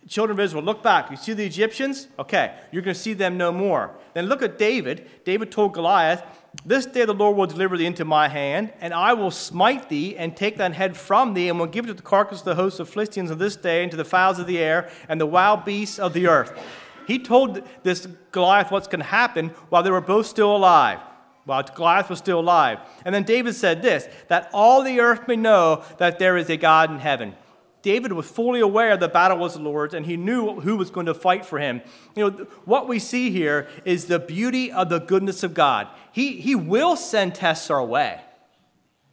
Children 0.08 0.38
of 0.38 0.44
Israel, 0.44 0.64
look 0.64 0.82
back. 0.82 1.10
You 1.10 1.16
see 1.16 1.34
the 1.34 1.44
Egyptians? 1.44 2.08
Okay, 2.18 2.54
you're 2.72 2.82
going 2.82 2.94
to 2.94 3.00
see 3.00 3.12
them 3.12 3.36
no 3.36 3.52
more. 3.52 3.94
Then 4.14 4.26
look 4.26 4.42
at 4.42 4.58
David. 4.58 5.08
David 5.24 5.52
told 5.52 5.74
Goliath, 5.74 6.22
This 6.64 6.86
day 6.86 7.04
the 7.04 7.12
Lord 7.12 7.36
will 7.36 7.46
deliver 7.46 7.76
thee 7.76 7.84
into 7.84 8.04
my 8.04 8.28
hand, 8.28 8.72
and 8.80 8.94
I 8.94 9.12
will 9.12 9.30
smite 9.30 9.88
thee 9.88 10.16
and 10.16 10.34
take 10.34 10.56
thine 10.56 10.72
head 10.72 10.96
from 10.96 11.34
thee, 11.34 11.48
and 11.48 11.58
will 11.58 11.66
give 11.66 11.84
it 11.84 11.88
to 11.88 11.94
the 11.94 12.02
carcass 12.02 12.38
of 12.40 12.46
the 12.46 12.54
hosts 12.54 12.80
of 12.80 12.88
Philistines 12.88 13.30
of 13.30 13.38
this 13.38 13.54
day, 13.54 13.82
and 13.82 13.90
to 13.90 13.96
the 13.96 14.04
fowls 14.04 14.38
of 14.38 14.46
the 14.46 14.58
air, 14.58 14.90
and 15.08 15.20
the 15.20 15.26
wild 15.26 15.64
beasts 15.64 15.98
of 15.98 16.14
the 16.14 16.26
earth. 16.26 16.58
He 17.06 17.18
told 17.18 17.62
this 17.82 18.06
Goliath 18.32 18.70
what's 18.70 18.88
going 18.88 19.00
to 19.00 19.06
happen 19.06 19.50
while 19.68 19.82
they 19.82 19.90
were 19.90 20.00
both 20.00 20.26
still 20.26 20.56
alive 20.56 21.00
while 21.44 21.62
Goliath 21.62 22.10
was 22.10 22.18
still 22.18 22.40
alive. 22.40 22.78
And 23.06 23.14
then 23.14 23.22
David 23.22 23.54
said 23.54 23.80
this 23.80 24.06
that 24.28 24.50
all 24.52 24.82
the 24.82 25.00
earth 25.00 25.26
may 25.26 25.36
know 25.36 25.82
that 25.96 26.18
there 26.18 26.36
is 26.36 26.50
a 26.50 26.58
God 26.58 26.90
in 26.90 26.98
heaven. 26.98 27.34
David 27.82 28.12
was 28.12 28.28
fully 28.28 28.60
aware 28.60 28.96
the 28.96 29.08
battle 29.08 29.38
was 29.38 29.54
the 29.54 29.60
Lord's 29.60 29.94
and 29.94 30.04
he 30.04 30.16
knew 30.16 30.60
who 30.60 30.76
was 30.76 30.90
going 30.90 31.06
to 31.06 31.14
fight 31.14 31.46
for 31.46 31.58
him. 31.58 31.80
You 32.16 32.30
know, 32.30 32.46
what 32.64 32.88
we 32.88 32.98
see 32.98 33.30
here 33.30 33.68
is 33.84 34.06
the 34.06 34.18
beauty 34.18 34.72
of 34.72 34.88
the 34.88 34.98
goodness 34.98 35.42
of 35.42 35.54
God. 35.54 35.88
He, 36.12 36.40
he 36.40 36.54
will 36.54 36.96
send 36.96 37.34
tests 37.34 37.70
our 37.70 37.84
way. 37.84 38.20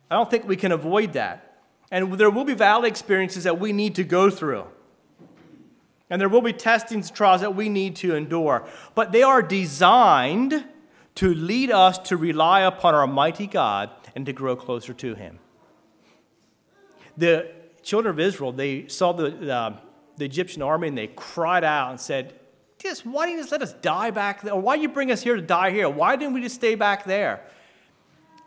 I 0.09 0.15
don't 0.15 0.29
think 0.29 0.47
we 0.47 0.55
can 0.55 0.71
avoid 0.71 1.13
that. 1.13 1.61
And 1.91 2.13
there 2.13 2.29
will 2.29 2.45
be 2.45 2.53
valley 2.53 2.89
experiences 2.89 3.43
that 3.43 3.59
we 3.59 3.71
need 3.71 3.95
to 3.95 4.03
go 4.03 4.29
through. 4.29 4.65
And 6.09 6.19
there 6.19 6.29
will 6.29 6.41
be 6.41 6.53
testings, 6.53 7.09
trials 7.09 7.41
that 7.41 7.55
we 7.55 7.69
need 7.69 7.95
to 7.97 8.15
endure. 8.15 8.67
But 8.93 9.11
they 9.11 9.23
are 9.23 9.41
designed 9.41 10.65
to 11.15 11.33
lead 11.33 11.71
us 11.71 11.97
to 11.97 12.17
rely 12.17 12.61
upon 12.61 12.93
our 12.93 13.07
mighty 13.07 13.47
God 13.47 13.89
and 14.15 14.25
to 14.25 14.33
grow 14.33 14.55
closer 14.55 14.93
to 14.93 15.15
Him. 15.15 15.39
The 17.17 17.51
children 17.85 18.13
of 18.13 18.19
Israel, 18.19 18.51
they 18.51 18.87
saw 18.87 19.13
the, 19.13 19.53
uh, 19.53 19.77
the 20.17 20.25
Egyptian 20.25 20.61
army 20.61 20.89
and 20.89 20.97
they 20.97 21.07
cried 21.07 21.63
out 21.63 21.91
and 21.91 21.99
said, 21.99 22.33
just, 22.79 23.05
why 23.05 23.25
didn't 23.25 23.37
you 23.37 23.43
just 23.43 23.51
let 23.51 23.61
us 23.61 23.73
die 23.73 24.11
back 24.11 24.41
there? 24.41 24.55
Why 24.55 24.75
did 24.75 24.81
you 24.81 24.89
bring 24.89 25.11
us 25.11 25.21
here 25.21 25.35
to 25.35 25.41
die 25.41 25.71
here? 25.71 25.89
Why 25.89 26.15
didn't 26.15 26.33
we 26.33 26.41
just 26.41 26.55
stay 26.55 26.75
back 26.75 27.05
there? 27.05 27.41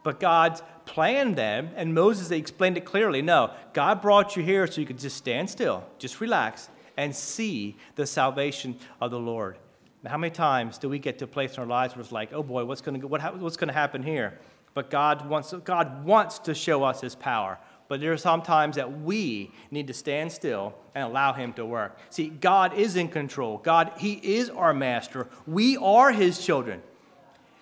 But 0.02 0.21
God 0.21 0.61
planned 0.85 1.37
them, 1.37 1.71
and 1.76 1.95
Moses, 1.95 2.28
they 2.28 2.38
explained 2.38 2.76
it 2.76 2.85
clearly. 2.85 3.23
No, 3.23 3.52
God 3.73 4.02
brought 4.02 4.37
you 4.37 4.42
here 4.42 4.66
so 4.66 4.80
you 4.80 4.87
could 4.87 4.99
just 4.99 5.16
stand 5.16 5.49
still, 5.49 5.85
just 5.99 6.21
relax, 6.21 6.68
and 6.97 7.14
see 7.14 7.76
the 7.95 8.07
salvation 8.07 8.76
of 9.00 9.11
the 9.11 9.18
Lord. 9.18 9.59
Now, 10.02 10.11
how 10.11 10.18
many 10.18 10.30
times 10.30 10.78
do 10.78 10.88
we 10.88 10.99
get 10.99 11.18
to 11.18 11.25
a 11.25 11.28
place 11.28 11.54
in 11.54 11.61
our 11.61 11.66
lives 11.66 11.95
where 11.95 12.02
it's 12.02 12.12
like, 12.12 12.33
oh 12.33 12.42
boy, 12.42 12.64
what's 12.64 12.80
going 12.80 13.00
to, 13.00 13.07
what, 13.07 13.38
what's 13.38 13.57
going 13.57 13.68
to 13.68 13.75
happen 13.75 14.02
here? 14.02 14.38
But 14.75 14.90
God 14.90 15.28
wants, 15.28 15.52
God 15.64 16.04
wants 16.04 16.38
to 16.40 16.54
show 16.54 16.85
us 16.85 17.00
his 17.00 17.14
power 17.14 17.59
but 17.88 18.00
there 18.00 18.12
are 18.12 18.18
some 18.18 18.42
times 18.42 18.76
that 18.76 19.00
we 19.00 19.50
need 19.71 19.87
to 19.87 19.95
stand 19.95 20.30
still 20.30 20.75
and 20.95 21.04
allow 21.04 21.33
him 21.33 21.52
to 21.54 21.64
work. 21.64 21.99
See, 22.11 22.28
God 22.28 22.75
is 22.75 22.97
in 22.97 23.09
control. 23.09 23.59
God, 23.59 23.92
he 23.97 24.14
is 24.14 24.50
our 24.50 24.75
master. 24.75 25.26
We 25.47 25.76
are 25.78 26.12
his 26.12 26.45
children. 26.45 26.83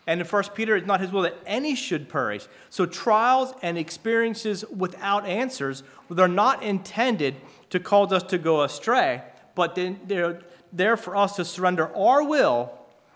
And 0.08 0.20
in 0.20 0.26
1 0.26 0.42
Peter, 0.54 0.76
it's 0.76 0.86
not 0.86 1.00
his 1.00 1.10
will 1.10 1.22
that 1.22 1.38
any 1.46 1.74
should 1.74 2.08
perish. 2.08 2.46
So 2.70 2.86
trials 2.86 3.54
and 3.62 3.76
experiences 3.76 4.64
without 4.64 5.26
answers, 5.26 5.82
they're 6.10 6.28
not 6.28 6.62
intended 6.62 7.36
to 7.70 7.80
cause 7.80 8.12
us 8.12 8.22
to 8.24 8.38
go 8.38 8.62
astray, 8.62 9.22
but 9.54 9.74
they're 9.74 10.40
there 10.72 10.96
for 10.96 11.16
us 11.16 11.36
to 11.36 11.44
surrender 11.44 11.94
our 11.96 12.22
will 12.22 12.72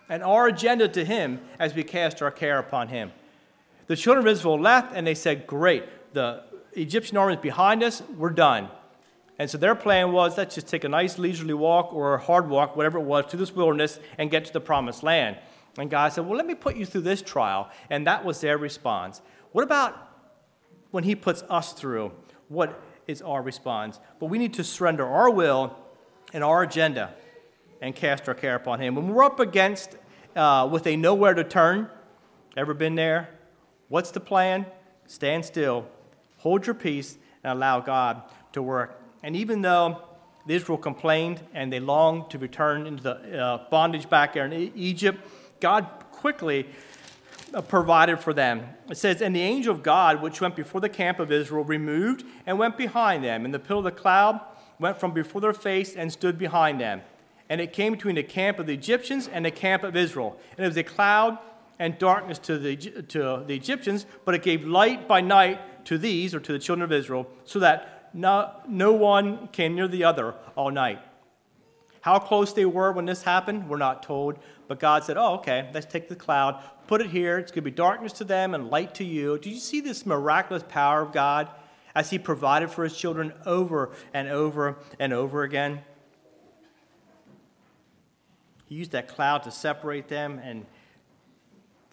and 0.08 0.22
our 0.24 0.48
agenda 0.48 0.88
to 0.88 1.04
him 1.04 1.40
as 1.58 1.74
we 1.74 1.84
cast 1.84 2.22
our 2.22 2.30
care 2.30 2.58
upon 2.58 2.88
him. 2.88 3.12
The 3.86 3.96
children 3.96 4.26
of 4.26 4.32
Israel 4.32 4.58
left 4.58 4.92
and 4.94 5.06
they 5.06 5.14
said, 5.14 5.46
Great, 5.46 5.84
the 6.12 6.42
Egyptian 6.74 7.16
army 7.16 7.34
is 7.34 7.40
behind 7.40 7.82
us, 7.82 8.02
we're 8.16 8.30
done. 8.30 8.68
And 9.38 9.48
so 9.48 9.56
their 9.56 9.74
plan 9.74 10.12
was 10.12 10.36
let's 10.36 10.54
just 10.54 10.68
take 10.68 10.84
a 10.84 10.88
nice 10.88 11.18
leisurely 11.18 11.54
walk 11.54 11.94
or 11.94 12.14
a 12.14 12.18
hard 12.18 12.48
walk, 12.48 12.76
whatever 12.76 12.98
it 12.98 13.04
was, 13.04 13.24
to 13.30 13.36
this 13.36 13.54
wilderness 13.54 13.98
and 14.18 14.30
get 14.30 14.44
to 14.44 14.52
the 14.52 14.60
promised 14.60 15.02
land. 15.02 15.38
And 15.78 15.88
God 15.88 16.12
said, 16.12 16.26
Well, 16.26 16.36
let 16.36 16.46
me 16.46 16.54
put 16.54 16.76
you 16.76 16.84
through 16.84 17.02
this 17.02 17.22
trial. 17.22 17.70
And 17.88 18.06
that 18.06 18.24
was 18.24 18.40
their 18.40 18.58
response. 18.58 19.22
What 19.52 19.62
about 19.62 19.96
when 20.90 21.04
He 21.04 21.14
puts 21.14 21.42
us 21.48 21.72
through? 21.72 22.12
What 22.48 22.82
is 23.06 23.22
our 23.22 23.40
response? 23.40 23.98
But 24.18 24.26
we 24.26 24.36
need 24.36 24.52
to 24.54 24.64
surrender 24.64 25.06
our 25.06 25.30
will 25.30 25.74
and 26.34 26.44
our 26.44 26.62
agenda 26.62 27.14
and 27.80 27.96
cast 27.96 28.28
our 28.28 28.34
care 28.34 28.56
upon 28.56 28.80
Him. 28.80 28.94
When 28.94 29.08
we're 29.08 29.24
up 29.24 29.40
against 29.40 29.96
uh, 30.36 30.68
with 30.70 30.86
a 30.86 30.96
nowhere 30.96 31.32
to 31.32 31.44
turn, 31.44 31.88
ever 32.58 32.74
been 32.74 32.94
there? 32.94 33.30
What's 33.88 34.10
the 34.10 34.20
plan? 34.20 34.66
Stand 35.06 35.46
still 35.46 35.86
hold 36.40 36.66
your 36.66 36.74
peace, 36.74 37.18
and 37.44 37.52
allow 37.52 37.80
God 37.80 38.22
to 38.52 38.62
work. 38.62 39.00
And 39.22 39.36
even 39.36 39.62
though 39.62 40.02
Israel 40.48 40.78
complained 40.78 41.40
and 41.54 41.72
they 41.72 41.80
longed 41.80 42.30
to 42.30 42.38
return 42.38 42.86
into 42.86 43.02
the 43.02 43.38
uh, 43.38 43.64
bondage 43.70 44.08
back 44.08 44.34
there 44.34 44.46
in 44.46 44.72
Egypt, 44.74 45.20
God 45.60 45.86
quickly 46.10 46.66
uh, 47.52 47.60
provided 47.60 48.20
for 48.20 48.32
them. 48.32 48.62
It 48.90 48.96
says, 48.96 49.20
And 49.20 49.36
the 49.36 49.42
angel 49.42 49.74
of 49.74 49.82
God, 49.82 50.22
which 50.22 50.40
went 50.40 50.56
before 50.56 50.80
the 50.80 50.88
camp 50.88 51.20
of 51.20 51.30
Israel, 51.30 51.64
removed 51.64 52.24
and 52.46 52.58
went 52.58 52.76
behind 52.76 53.22
them. 53.22 53.44
And 53.44 53.52
the 53.52 53.58
pillar 53.58 53.78
of 53.78 53.84
the 53.84 53.90
cloud 53.90 54.40
went 54.78 54.98
from 54.98 55.12
before 55.12 55.40
their 55.40 55.52
face 55.52 55.94
and 55.94 56.10
stood 56.10 56.38
behind 56.38 56.80
them. 56.80 57.02
And 57.48 57.60
it 57.60 57.72
came 57.72 57.92
between 57.92 58.14
the 58.14 58.22
camp 58.22 58.58
of 58.58 58.66
the 58.66 58.74
Egyptians 58.74 59.28
and 59.28 59.44
the 59.44 59.50
camp 59.50 59.82
of 59.82 59.96
Israel. 59.96 60.38
And 60.56 60.64
it 60.64 60.68
was 60.68 60.76
a 60.76 60.84
cloud 60.84 61.38
and 61.78 61.98
darkness 61.98 62.38
to 62.38 62.58
the, 62.58 62.76
to 62.76 63.44
the 63.46 63.54
Egyptians, 63.54 64.06
but 64.24 64.34
it 64.34 64.42
gave 64.42 64.64
light 64.66 65.08
by 65.08 65.20
night 65.20 65.60
to 65.84 65.98
these, 65.98 66.34
or 66.34 66.40
to 66.40 66.52
the 66.52 66.58
children 66.58 66.84
of 66.84 66.92
Israel, 66.92 67.26
so 67.44 67.58
that 67.58 68.10
no, 68.12 68.50
no 68.66 68.92
one 68.92 69.48
came 69.48 69.74
near 69.74 69.88
the 69.88 70.04
other 70.04 70.34
all 70.56 70.70
night. 70.70 71.00
How 72.02 72.18
close 72.18 72.52
they 72.52 72.64
were 72.64 72.92
when 72.92 73.04
this 73.04 73.22
happened, 73.22 73.68
we're 73.68 73.76
not 73.76 74.02
told. 74.02 74.38
But 74.68 74.80
God 74.80 75.04
said, 75.04 75.16
Oh, 75.16 75.34
okay, 75.34 75.68
let's 75.74 75.86
take 75.86 76.08
the 76.08 76.16
cloud, 76.16 76.62
put 76.86 77.00
it 77.00 77.10
here. 77.10 77.38
It's 77.38 77.50
going 77.50 77.64
to 77.64 77.70
be 77.70 77.74
darkness 77.74 78.12
to 78.14 78.24
them 78.24 78.54
and 78.54 78.70
light 78.70 78.94
to 78.96 79.04
you. 79.04 79.38
Do 79.38 79.50
you 79.50 79.58
see 79.58 79.80
this 79.80 80.06
miraculous 80.06 80.62
power 80.68 81.02
of 81.02 81.12
God 81.12 81.50
as 81.94 82.10
He 82.10 82.18
provided 82.18 82.70
for 82.70 82.84
His 82.84 82.96
children 82.96 83.32
over 83.44 83.90
and 84.14 84.28
over 84.28 84.78
and 84.98 85.12
over 85.12 85.42
again? 85.42 85.80
He 88.66 88.76
used 88.76 88.92
that 88.92 89.08
cloud 89.08 89.42
to 89.42 89.50
separate 89.50 90.08
them 90.08 90.40
and 90.42 90.64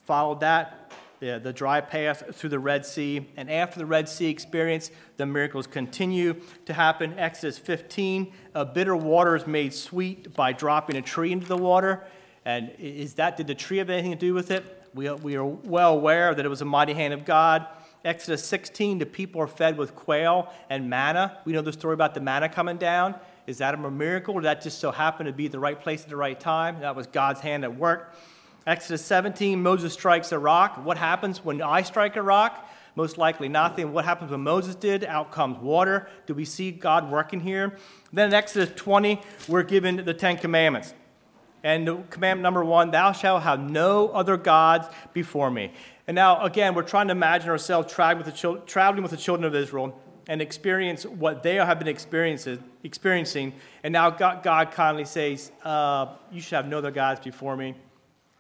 followed 0.05 0.39
that 0.39 0.91
the, 1.19 1.39
the 1.41 1.53
dry 1.53 1.81
path 1.81 2.23
through 2.33 2.49
the 2.49 2.59
Red 2.59 2.85
Sea. 2.85 3.27
And 3.37 3.49
after 3.49 3.79
the 3.79 3.85
Red 3.85 4.07
Sea 4.07 4.29
experience, 4.29 4.91
the 5.17 5.25
miracles 5.25 5.67
continue 5.67 6.41
to 6.65 6.73
happen. 6.73 7.17
Exodus 7.17 7.57
15, 7.57 8.31
a 8.55 8.65
bitter 8.65 8.95
water 8.95 9.35
is 9.35 9.47
made 9.47 9.73
sweet 9.73 10.33
by 10.35 10.53
dropping 10.53 10.95
a 10.95 11.01
tree 11.01 11.31
into 11.31 11.47
the 11.47 11.57
water. 11.57 12.05
And 12.45 12.71
is 12.79 13.15
that, 13.15 13.37
did 13.37 13.47
the 13.47 13.55
tree 13.55 13.77
have 13.77 13.89
anything 13.89 14.11
to 14.11 14.17
do 14.17 14.33
with 14.33 14.51
it? 14.51 14.89
We, 14.93 15.09
we 15.11 15.35
are 15.35 15.45
well 15.45 15.93
aware 15.93 16.33
that 16.33 16.45
it 16.45 16.49
was 16.49 16.61
a 16.61 16.65
mighty 16.65 16.93
hand 16.93 17.13
of 17.13 17.25
God. 17.25 17.67
Exodus 18.05 18.43
16, 18.45 18.99
the 18.99 19.05
people 19.05 19.41
are 19.41 19.47
fed 19.47 19.77
with 19.77 19.95
quail 19.95 20.53
and 20.69 20.89
manna. 20.89 21.39
We 21.45 21.53
know 21.53 21.61
the 21.61 21.73
story 21.73 21.93
about 21.93 22.13
the 22.13 22.21
manna 22.21 22.47
coming 22.47 22.77
down. 22.77 23.15
Is 23.47 23.57
that 23.57 23.73
a 23.73 23.91
miracle, 23.91 24.33
or 24.33 24.41
did 24.41 24.47
that 24.47 24.61
just 24.61 24.79
so 24.79 24.91
happen 24.91 25.25
to 25.25 25.33
be 25.33 25.47
the 25.47 25.59
right 25.59 25.79
place 25.79 26.03
at 26.03 26.09
the 26.09 26.15
right 26.15 26.39
time? 26.39 26.81
That 26.81 26.95
was 26.95 27.07
God's 27.07 27.41
hand 27.41 27.63
at 27.63 27.75
work. 27.75 28.13
Exodus 28.67 29.01
17, 29.05 29.63
Moses 29.63 29.93
strikes 29.93 30.33
a 30.33 30.37
rock. 30.37 30.83
What 30.83 30.97
happens 30.97 31.43
when 31.43 31.61
I 31.61 31.83
strike 31.83 32.17
a 32.17 32.21
rock? 32.21 32.69
Most 32.95 33.17
likely 33.17 33.47
nothing. 33.47 33.93
What 33.93 34.03
happens 34.03 34.29
when 34.29 34.41
Moses 34.41 34.75
did? 34.75 35.05
Out 35.05 35.31
comes 35.31 35.57
water. 35.59 36.09
Do 36.25 36.33
we 36.33 36.43
see 36.43 36.71
God 36.71 37.09
working 37.09 37.39
here? 37.39 37.77
Then 38.11 38.27
in 38.27 38.33
Exodus 38.33 38.69
20, 38.75 39.21
we're 39.47 39.63
given 39.63 40.03
the 40.03 40.13
Ten 40.13 40.37
Commandments. 40.37 40.93
And 41.63 42.09
commandment 42.09 42.41
number 42.41 42.61
one, 42.61 42.91
thou 42.91 43.13
shalt 43.13 43.43
have 43.43 43.61
no 43.61 44.09
other 44.09 44.35
gods 44.35 44.89
before 45.13 45.49
me. 45.49 45.71
And 46.05 46.15
now, 46.15 46.43
again, 46.43 46.75
we're 46.75 46.83
trying 46.83 47.07
to 47.07 47.13
imagine 47.13 47.49
ourselves 47.49 47.93
traveling 47.93 48.21
with 48.21 49.11
the, 49.11 49.17
children 49.17 49.45
of 49.45 49.55
Israel 49.55 49.97
and 50.27 50.41
experience 50.41 51.05
what 51.05 51.41
they 51.41 51.55
have 51.55 51.79
been 51.79 51.87
experiencing. 51.87 53.53
And 53.83 53.93
now 53.93 54.09
God, 54.09 54.43
God 54.43 54.71
kindly 54.71 55.05
says, 55.05 55.53
uh, 55.63 56.07
You 56.33 56.41
should 56.41 56.55
have 56.55 56.67
no 56.67 56.79
other 56.79 56.91
gods 56.91 57.21
before 57.21 57.55
me. 57.55 57.75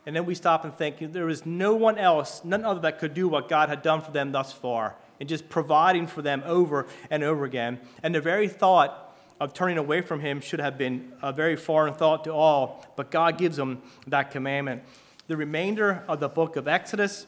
And 0.07 0.15
then 0.15 0.25
we 0.25 0.35
stop 0.35 0.63
and 0.63 0.73
think, 0.73 1.11
there 1.11 1.27
is 1.27 1.45
no 1.45 1.75
one 1.75 1.97
else, 1.97 2.41
none 2.45 2.63
other 2.63 2.79
that 2.79 2.97
could 2.97 3.13
do 3.13 3.27
what 3.27 3.49
God 3.49 3.67
had 3.67 3.81
done 3.81 3.99
for 3.99 4.11
them 4.11 4.31
thus 4.31 4.53
far, 4.53 4.95
and 5.19 5.27
just 5.27 5.49
providing 5.49 6.07
for 6.07 6.21
them 6.21 6.41
over 6.45 6.87
and 7.11 7.25
over 7.25 7.43
again. 7.43 7.77
And 8.01 8.15
the 8.15 8.21
very 8.21 8.47
thought 8.47 9.17
of 9.41 9.53
turning 9.53 9.77
away 9.77 9.99
from 9.99 10.21
him 10.21 10.39
should 10.39 10.61
have 10.61 10.77
been 10.77 11.11
a 11.21 11.33
very 11.33 11.57
foreign 11.57 11.93
thought 11.93 12.23
to 12.23 12.31
all, 12.31 12.85
but 12.95 13.11
God 13.11 13.37
gives 13.37 13.57
them 13.57 13.81
that 14.07 14.31
commandment. 14.31 14.81
The 15.27 15.35
remainder 15.35 16.05
of 16.07 16.21
the 16.21 16.29
book 16.29 16.55
of 16.55 16.69
Exodus 16.69 17.27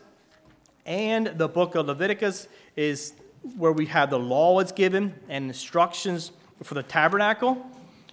and 0.85 1.27
the 1.27 1.49
book 1.49 1.75
of 1.75 1.85
Leviticus 1.85 2.47
is 2.77 3.11
where 3.57 3.73
we 3.73 3.87
have 3.87 4.09
the 4.09 4.19
law 4.19 4.57
is 4.61 4.71
given 4.71 5.15
and 5.27 5.47
instructions 5.47 6.31
for 6.63 6.75
the 6.75 6.83
tabernacle. 6.83 7.61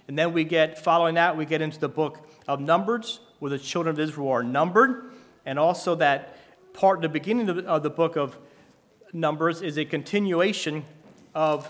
And 0.09 0.19
then 0.19 0.33
we 0.33 0.43
get, 0.43 0.77
following 0.77 1.15
that, 1.15 1.37
we 1.37 1.45
get 1.45 1.61
into 1.61 1.79
the 1.79 1.87
book 1.87 2.29
of 2.49 2.59
Numbers, 2.59 3.21
where 3.39 3.49
the 3.49 3.59
children 3.59 3.95
of 3.95 3.99
Israel 3.99 4.29
are 4.29 4.43
numbered. 4.43 5.11
And 5.45 5.57
also 5.57 5.95
that 5.95 6.37
part, 6.73 7.01
the 7.01 7.09
beginning 7.09 7.49
of 7.49 7.83
the 7.83 7.89
book 7.89 8.15
of 8.15 8.37
Numbers 9.13 9.61
is 9.61 9.77
a 9.77 9.85
continuation 9.85 10.83
of 11.33 11.69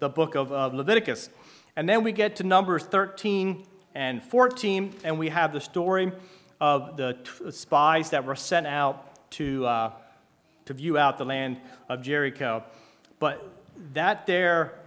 the 0.00 0.08
book 0.08 0.34
of, 0.34 0.50
of 0.50 0.74
Leviticus. 0.74 1.30
And 1.76 1.88
then 1.88 2.02
we 2.02 2.12
get 2.12 2.36
to 2.36 2.42
Numbers 2.42 2.82
13 2.84 3.64
and 3.94 4.22
14, 4.22 4.94
and 5.04 5.18
we 5.18 5.28
have 5.28 5.52
the 5.52 5.60
story 5.60 6.12
of 6.60 6.96
the 6.96 7.16
t- 7.24 7.50
spies 7.50 8.10
that 8.10 8.24
were 8.24 8.36
sent 8.36 8.66
out 8.66 9.30
to, 9.32 9.66
uh, 9.66 9.92
to 10.66 10.74
view 10.74 10.98
out 10.98 11.18
the 11.18 11.24
land 11.24 11.58
of 11.88 12.02
Jericho. 12.02 12.64
But 13.18 13.46
that 13.92 14.26
there 14.26 14.80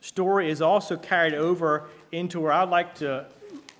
story 0.00 0.50
is 0.50 0.62
also 0.62 0.96
carried 0.96 1.34
over 1.34 1.88
into 2.12 2.40
where 2.40 2.52
I'd 2.52 2.68
like 2.68 2.94
to, 2.96 3.26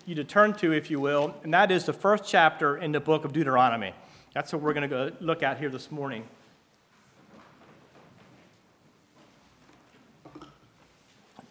you 0.07 0.15
to 0.15 0.25
turn 0.25 0.55
to, 0.55 0.73
if 0.73 0.91
you 0.91 1.01
will, 1.01 1.35
and 1.43 1.53
that 1.53 1.71
is 1.71 1.85
the 1.85 1.93
first 1.93 2.25
chapter 2.27 2.77
in 2.77 2.93
the 2.93 3.01
book 3.01 3.25
of 3.25 3.33
Deuteronomy. 3.33 3.93
That's 4.35 4.53
what 4.53 4.63
we're 4.63 4.73
going 4.73 4.89
to 4.89 4.89
go 4.89 5.11
look 5.21 5.43
at 5.43 5.59
here 5.59 5.69
this 5.69 5.91
morning. 5.91 6.25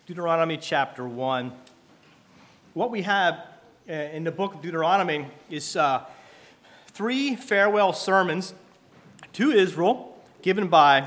Deuteronomy 0.07 0.57
chapter 0.57 1.07
1. 1.07 1.51
What 2.73 2.89
we 2.89 3.03
have 3.03 3.45
uh, 3.87 3.93
in 3.93 4.23
the 4.23 4.31
book 4.31 4.55
of 4.55 4.61
Deuteronomy 4.61 5.27
is 5.49 5.75
uh, 5.75 6.05
three 6.87 7.35
farewell 7.35 7.93
sermons 7.93 8.53
to 9.33 9.51
Israel 9.51 10.17
given 10.41 10.67
by 10.67 11.01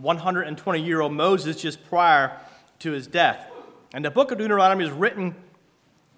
120 0.00 0.80
year 0.80 1.00
old 1.00 1.12
Moses 1.12 1.60
just 1.60 1.84
prior 1.88 2.38
to 2.78 2.92
his 2.92 3.06
death. 3.06 3.50
And 3.92 4.04
the 4.04 4.10
book 4.10 4.30
of 4.30 4.38
Deuteronomy 4.38 4.84
is 4.84 4.90
written 4.90 5.34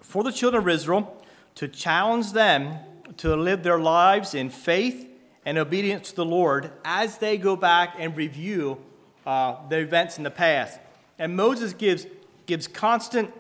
for 0.01 0.23
the 0.23 0.33
children 0.33 0.63
of 0.63 0.69
Israel 0.69 1.25
to 1.57 1.69
challenge 1.69 2.33
them 2.33 2.79
to 3.17 3.35
live 3.35 3.63
their 3.63 3.79
lives 3.79 4.35
in 4.35 4.51
faith 4.51 5.09
and 5.45 5.59
obedience 5.59 6.11
to 6.11 6.17
the 6.17 6.25
Lord 6.25 6.71
as 6.85 7.19
they 7.19 7.39
go 7.39 7.57
back 7.57 7.95
and 7.99 8.17
review 8.17 8.79
uh, 9.27 9.57
the 9.69 9.79
events 9.79 10.19
in 10.19 10.25
the 10.25 10.31
past. 10.31 10.79
And 11.19 11.37
Moses 11.37 11.73
gives 11.73 12.07
gives 12.47 12.67
constant 12.67 13.31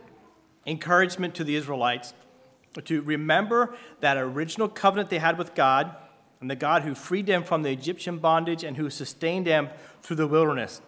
encouragement 0.66 1.34
to 1.34 1.44
the 1.44 1.56
Israelites 1.56 2.12
to 2.84 3.00
remember 3.02 3.74
that 4.00 4.16
original 4.16 4.68
covenant 4.68 5.08
they 5.10 5.18
had 5.18 5.38
with 5.38 5.54
God 5.54 5.96
and 6.40 6.50
the 6.50 6.56
God 6.56 6.82
who 6.82 6.94
freed 6.94 7.26
them 7.26 7.42
from 7.42 7.62
the 7.62 7.70
Egyptian 7.70 8.18
bondage 8.18 8.62
and 8.62 8.76
who 8.76 8.90
sustained 8.90 9.46
them 9.46 9.70
through 10.02 10.16
the 10.16 10.26
wilderness. 10.26 10.80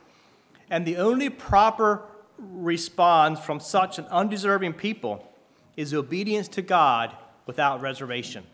And 0.68 0.86
the 0.86 0.98
only 0.98 1.30
proper 1.30 2.02
response 2.38 3.40
from 3.40 3.58
such 3.58 3.98
an 3.98 4.04
undeserving 4.06 4.74
people 4.74 5.26
is 5.76 5.94
obedience 5.94 6.48
to 6.48 6.62
God 6.62 7.16
without 7.46 7.80
reservation. 7.80 8.44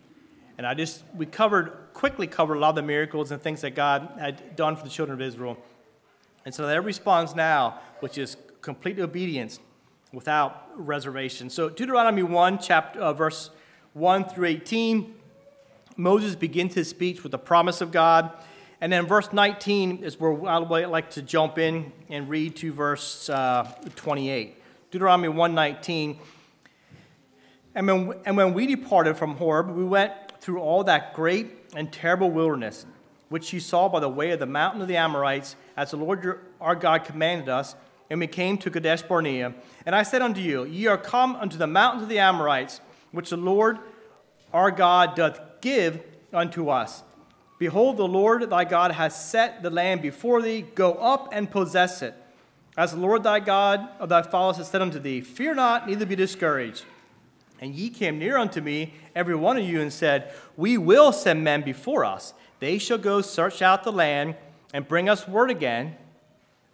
And 0.58 0.66
I 0.66 0.74
just, 0.74 1.02
we 1.14 1.26
covered, 1.26 1.72
quickly 1.92 2.26
covered 2.26 2.54
a 2.54 2.58
lot 2.58 2.70
of 2.70 2.76
the 2.76 2.82
miracles 2.82 3.30
and 3.30 3.40
things 3.40 3.60
that 3.60 3.74
God 3.74 4.12
had 4.18 4.56
done 4.56 4.76
for 4.76 4.84
the 4.84 4.90
children 4.90 5.20
of 5.20 5.26
Israel. 5.26 5.56
And 6.44 6.54
so 6.54 6.66
their 6.66 6.82
response 6.82 7.34
now, 7.34 7.80
which 8.00 8.16
is 8.16 8.36
complete 8.62 8.98
obedience 8.98 9.60
without 10.12 10.70
reservation. 10.76 11.50
So 11.50 11.68
Deuteronomy 11.68 12.22
1, 12.22 12.58
chapter, 12.58 13.00
uh, 13.00 13.12
verse 13.12 13.50
1 13.92 14.28
through 14.28 14.46
18, 14.46 15.14
Moses 15.96 16.34
begins 16.34 16.74
his 16.74 16.88
speech 16.88 17.22
with 17.22 17.32
the 17.32 17.38
promise 17.38 17.80
of 17.80 17.90
God. 17.90 18.32
And 18.80 18.92
then 18.92 19.06
verse 19.06 19.32
19 19.32 20.04
is 20.04 20.20
where 20.20 20.46
I'd 20.46 20.86
like 20.88 21.10
to 21.10 21.22
jump 21.22 21.58
in 21.58 21.92
and 22.08 22.28
read 22.28 22.56
to 22.56 22.72
verse 22.72 23.28
uh, 23.28 23.64
28. 23.96 24.62
Deuteronomy 24.90 25.28
1:19. 25.28 26.18
And 27.76 27.86
when, 27.86 28.14
and 28.24 28.36
when 28.36 28.54
we 28.54 28.66
departed 28.66 29.18
from 29.18 29.36
Horeb, 29.36 29.70
we 29.70 29.84
went 29.84 30.12
through 30.40 30.60
all 30.60 30.82
that 30.84 31.12
great 31.12 31.52
and 31.76 31.92
terrible 31.92 32.30
wilderness, 32.30 32.86
which 33.28 33.52
you 33.52 33.60
saw 33.60 33.88
by 33.88 34.00
the 34.00 34.08
way 34.08 34.30
of 34.30 34.40
the 34.40 34.46
mountain 34.46 34.80
of 34.80 34.88
the 34.88 34.96
Amorites, 34.96 35.56
as 35.76 35.90
the 35.90 35.98
Lord 35.98 36.24
your, 36.24 36.40
our 36.58 36.74
God 36.74 37.04
commanded 37.04 37.50
us 37.50 37.76
and 38.08 38.18
we 38.18 38.26
came 38.26 38.56
to 38.58 38.70
Kadesh 38.70 39.02
Barnea. 39.02 39.52
And 39.84 39.94
I 39.94 40.04
said 40.04 40.22
unto 40.22 40.40
you, 40.40 40.64
Ye 40.64 40.86
are 40.86 40.96
come 40.96 41.36
unto 41.36 41.58
the 41.58 41.66
mountains 41.66 42.04
of 42.04 42.08
the 42.08 42.18
Amorites, 42.18 42.80
which 43.12 43.30
the 43.30 43.36
Lord 43.36 43.78
our 44.54 44.70
God 44.70 45.14
doth 45.14 45.38
give 45.60 46.00
unto 46.32 46.70
us. 46.70 47.02
Behold, 47.58 47.96
the 47.96 48.08
Lord 48.08 48.48
thy 48.48 48.64
God 48.64 48.92
hath 48.92 49.12
set 49.12 49.62
the 49.62 49.70
land 49.70 50.00
before 50.00 50.40
thee. 50.40 50.62
Go 50.62 50.92
up 50.94 51.28
and 51.32 51.50
possess 51.50 52.00
it. 52.00 52.14
As 52.76 52.92
the 52.92 52.98
Lord 52.98 53.22
thy 53.22 53.40
God 53.40 53.88
of 53.98 54.08
thy 54.08 54.22
fathers 54.22 54.58
hath 54.58 54.68
said 54.68 54.82
unto 54.82 54.98
thee, 54.98 55.20
Fear 55.20 55.56
not, 55.56 55.86
neither 55.86 56.06
be 56.06 56.16
discouraged. 56.16 56.84
And 57.60 57.74
ye 57.74 57.88
came 57.88 58.18
near 58.18 58.36
unto 58.36 58.60
me, 58.60 58.94
every 59.14 59.34
one 59.34 59.56
of 59.56 59.64
you, 59.64 59.80
and 59.80 59.92
said, 59.92 60.34
We 60.56 60.76
will 60.76 61.12
send 61.12 61.42
men 61.42 61.62
before 61.62 62.04
us. 62.04 62.34
They 62.60 62.78
shall 62.78 62.98
go 62.98 63.20
search 63.20 63.62
out 63.62 63.84
the 63.84 63.92
land 63.92 64.36
and 64.74 64.86
bring 64.86 65.08
us 65.08 65.26
word 65.26 65.50
again 65.50 65.96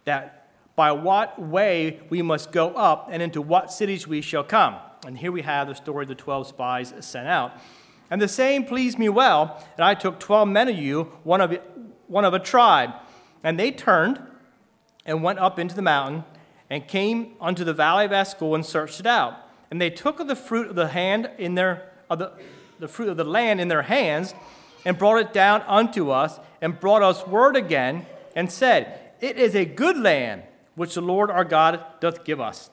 that 0.05 0.49
by 0.75 0.91
what 0.91 1.39
way 1.41 2.01
we 2.09 2.21
must 2.21 2.51
go 2.51 2.69
up 2.73 3.07
and 3.11 3.21
into 3.21 3.41
what 3.41 3.71
cities 3.71 4.07
we 4.07 4.21
shall 4.21 4.43
come. 4.43 4.75
And 5.05 5.17
here 5.17 5.31
we 5.31 5.41
have 5.41 5.67
the 5.67 5.75
story 5.75 6.03
of 6.03 6.09
the 6.09 6.15
12 6.15 6.47
spies 6.47 6.93
sent 6.99 7.27
out. 7.27 7.53
And 8.09 8.21
the 8.21 8.27
same 8.27 8.63
pleased 8.63 8.99
me 8.99 9.09
well, 9.09 9.63
and 9.77 9.83
I 9.83 9.93
took 9.93 10.19
12 10.19 10.47
men 10.47 10.69
of 10.69 10.77
you, 10.77 11.13
one 11.23 11.41
of, 11.41 11.57
one 12.07 12.25
of 12.25 12.33
a 12.33 12.39
tribe. 12.39 12.91
And 13.43 13.59
they 13.59 13.71
turned 13.71 14.21
and 15.05 15.23
went 15.23 15.39
up 15.39 15.59
into 15.59 15.75
the 15.75 15.81
mountain 15.81 16.23
and 16.69 16.87
came 16.87 17.33
unto 17.41 17.63
the 17.63 17.73
valley 17.73 18.05
of 18.05 18.11
Eshcol 18.11 18.55
and 18.55 18.65
searched 18.65 18.99
it 18.99 19.05
out. 19.05 19.35
And 19.73 19.81
they 19.81 19.89
took 19.89 20.19
of 20.19 20.27
the 20.27 20.35
fruit 20.35 20.67
of 20.67 20.75
the 20.75 20.89
hand 20.89 21.31
in 21.39 21.55
their 21.55 21.89
of 22.07 22.19
the, 22.19 22.31
the 22.77 22.87
fruit 22.87 23.09
of 23.09 23.17
the 23.17 23.23
land 23.23 23.59
in 23.59 23.69
their 23.69 23.81
hands 23.81 24.35
and 24.85 24.99
brought 24.99 25.19
it 25.19 25.33
down 25.33 25.63
unto 25.63 26.11
us 26.11 26.39
and 26.61 26.79
brought 26.79 27.01
us 27.01 27.25
word 27.25 27.55
again 27.55 28.05
and 28.35 28.51
said, 28.51 28.99
It 29.19 29.39
is 29.39 29.55
a 29.55 29.65
good 29.65 29.97
land 29.97 30.43
which 30.75 30.93
the 30.93 31.01
Lord 31.01 31.31
our 31.31 31.43
God 31.43 31.83
doth 31.99 32.23
give 32.23 32.39
us. 32.39 32.69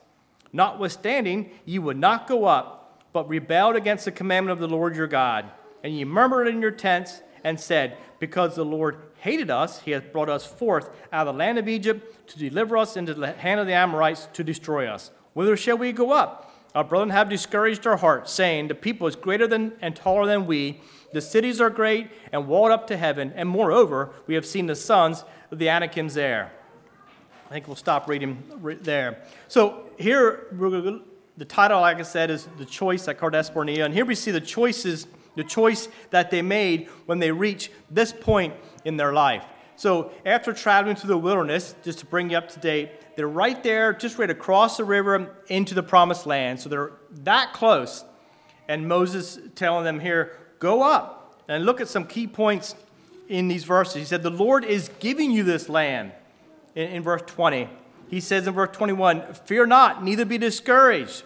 Notwithstanding, 0.53 1.49
ye 1.65 1.79
would 1.79 1.97
not 1.97 2.27
go 2.27 2.45
up, 2.45 3.03
but 3.13 3.27
rebelled 3.27 3.75
against 3.75 4.05
the 4.05 4.11
commandment 4.11 4.51
of 4.51 4.59
the 4.59 4.67
Lord 4.67 4.95
your 4.95 5.07
God. 5.07 5.49
And 5.83 5.97
ye 5.97 6.05
murmured 6.05 6.49
in 6.49 6.61
your 6.61 6.69
tents 6.69 7.23
and 7.43 7.59
said, 7.59 7.97
Because 8.19 8.53
the 8.53 8.63
Lord 8.63 9.01
hated 9.21 9.49
us, 9.49 9.81
he 9.81 9.89
hath 9.89 10.13
brought 10.13 10.29
us 10.29 10.45
forth 10.45 10.91
out 11.11 11.25
of 11.25 11.33
the 11.33 11.39
land 11.39 11.57
of 11.57 11.67
Egypt 11.67 12.27
to 12.27 12.37
deliver 12.37 12.77
us 12.77 12.95
into 12.95 13.15
the 13.15 13.31
hand 13.31 13.59
of 13.59 13.65
the 13.65 13.73
Amorites 13.73 14.27
to 14.33 14.43
destroy 14.43 14.85
us. 14.85 15.09
Whither 15.33 15.57
shall 15.57 15.79
we 15.79 15.93
go 15.93 16.11
up? 16.11 16.49
Our 16.73 16.83
brethren 16.83 17.09
have 17.09 17.29
discouraged 17.29 17.85
our 17.85 17.97
hearts, 17.97 18.31
saying, 18.31 18.67
The 18.67 18.75
people 18.75 19.07
is 19.07 19.15
greater 19.15 19.47
than 19.47 19.73
and 19.81 19.95
taller 19.95 20.25
than 20.25 20.45
we. 20.45 20.79
The 21.13 21.21
cities 21.21 21.59
are 21.59 21.69
great 21.69 22.09
and 22.31 22.47
walled 22.47 22.71
up 22.71 22.87
to 22.87 22.97
heaven. 22.97 23.33
And 23.35 23.49
moreover, 23.49 24.11
we 24.27 24.35
have 24.35 24.45
seen 24.45 24.67
the 24.67 24.75
sons 24.75 25.25
of 25.51 25.59
the 25.59 25.67
Anakims 25.67 26.13
there. 26.13 26.51
I 27.49 27.53
think 27.53 27.67
we'll 27.67 27.75
stop 27.75 28.07
reading 28.07 28.41
there. 28.81 29.21
So 29.49 29.89
here, 29.99 30.47
the 30.51 31.45
title, 31.45 31.81
like 31.81 31.97
I 31.97 32.03
said, 32.03 32.31
is 32.31 32.47
The 32.57 32.65
Choice 32.65 33.05
at 33.09 33.19
Kadesh 33.19 33.49
Barnea. 33.49 33.83
And 33.83 33.93
here 33.93 34.05
we 34.05 34.15
see 34.15 34.31
the 34.31 34.39
choices, 34.39 35.07
the 35.35 35.43
choice 35.43 35.89
that 36.11 36.31
they 36.31 36.41
made 36.41 36.87
when 37.07 37.19
they 37.19 37.31
reach 37.31 37.69
this 37.89 38.13
point 38.13 38.53
in 38.85 38.95
their 38.95 39.11
life. 39.11 39.43
So 39.75 40.11
after 40.25 40.53
traveling 40.53 40.95
through 40.95 41.09
the 41.09 41.17
wilderness, 41.17 41.75
just 41.83 41.99
to 41.99 42.05
bring 42.05 42.29
you 42.29 42.37
up 42.37 42.47
to 42.49 42.59
date, 42.59 42.91
they're 43.15 43.27
right 43.27 43.61
there, 43.61 43.93
just 43.93 44.17
ready 44.17 44.33
to 44.33 44.39
cross 44.39 44.77
the 44.77 44.83
river 44.83 45.35
into 45.47 45.73
the 45.73 45.83
promised 45.83 46.25
land. 46.25 46.59
So 46.59 46.69
they're 46.69 46.91
that 47.23 47.53
close. 47.53 48.05
And 48.67 48.87
Moses 48.87 49.39
telling 49.55 49.83
them 49.83 49.99
here, 49.99 50.37
go 50.59 50.81
up. 50.81 51.43
And 51.47 51.65
look 51.65 51.81
at 51.81 51.87
some 51.87 52.05
key 52.05 52.27
points 52.27 52.75
in 53.27 53.47
these 53.47 53.63
verses. 53.63 53.95
He 53.95 54.05
said, 54.05 54.23
The 54.23 54.29
Lord 54.29 54.63
is 54.63 54.89
giving 54.99 55.31
you 55.31 55.43
this 55.43 55.67
land 55.67 56.11
in, 56.75 56.87
in 56.89 57.03
verse 57.03 57.23
20. 57.25 57.67
He 58.09 58.19
says 58.19 58.47
in 58.47 58.53
verse 58.53 58.75
21, 58.75 59.33
Fear 59.45 59.65
not, 59.67 60.03
neither 60.03 60.25
be 60.25 60.37
discouraged. 60.37 61.23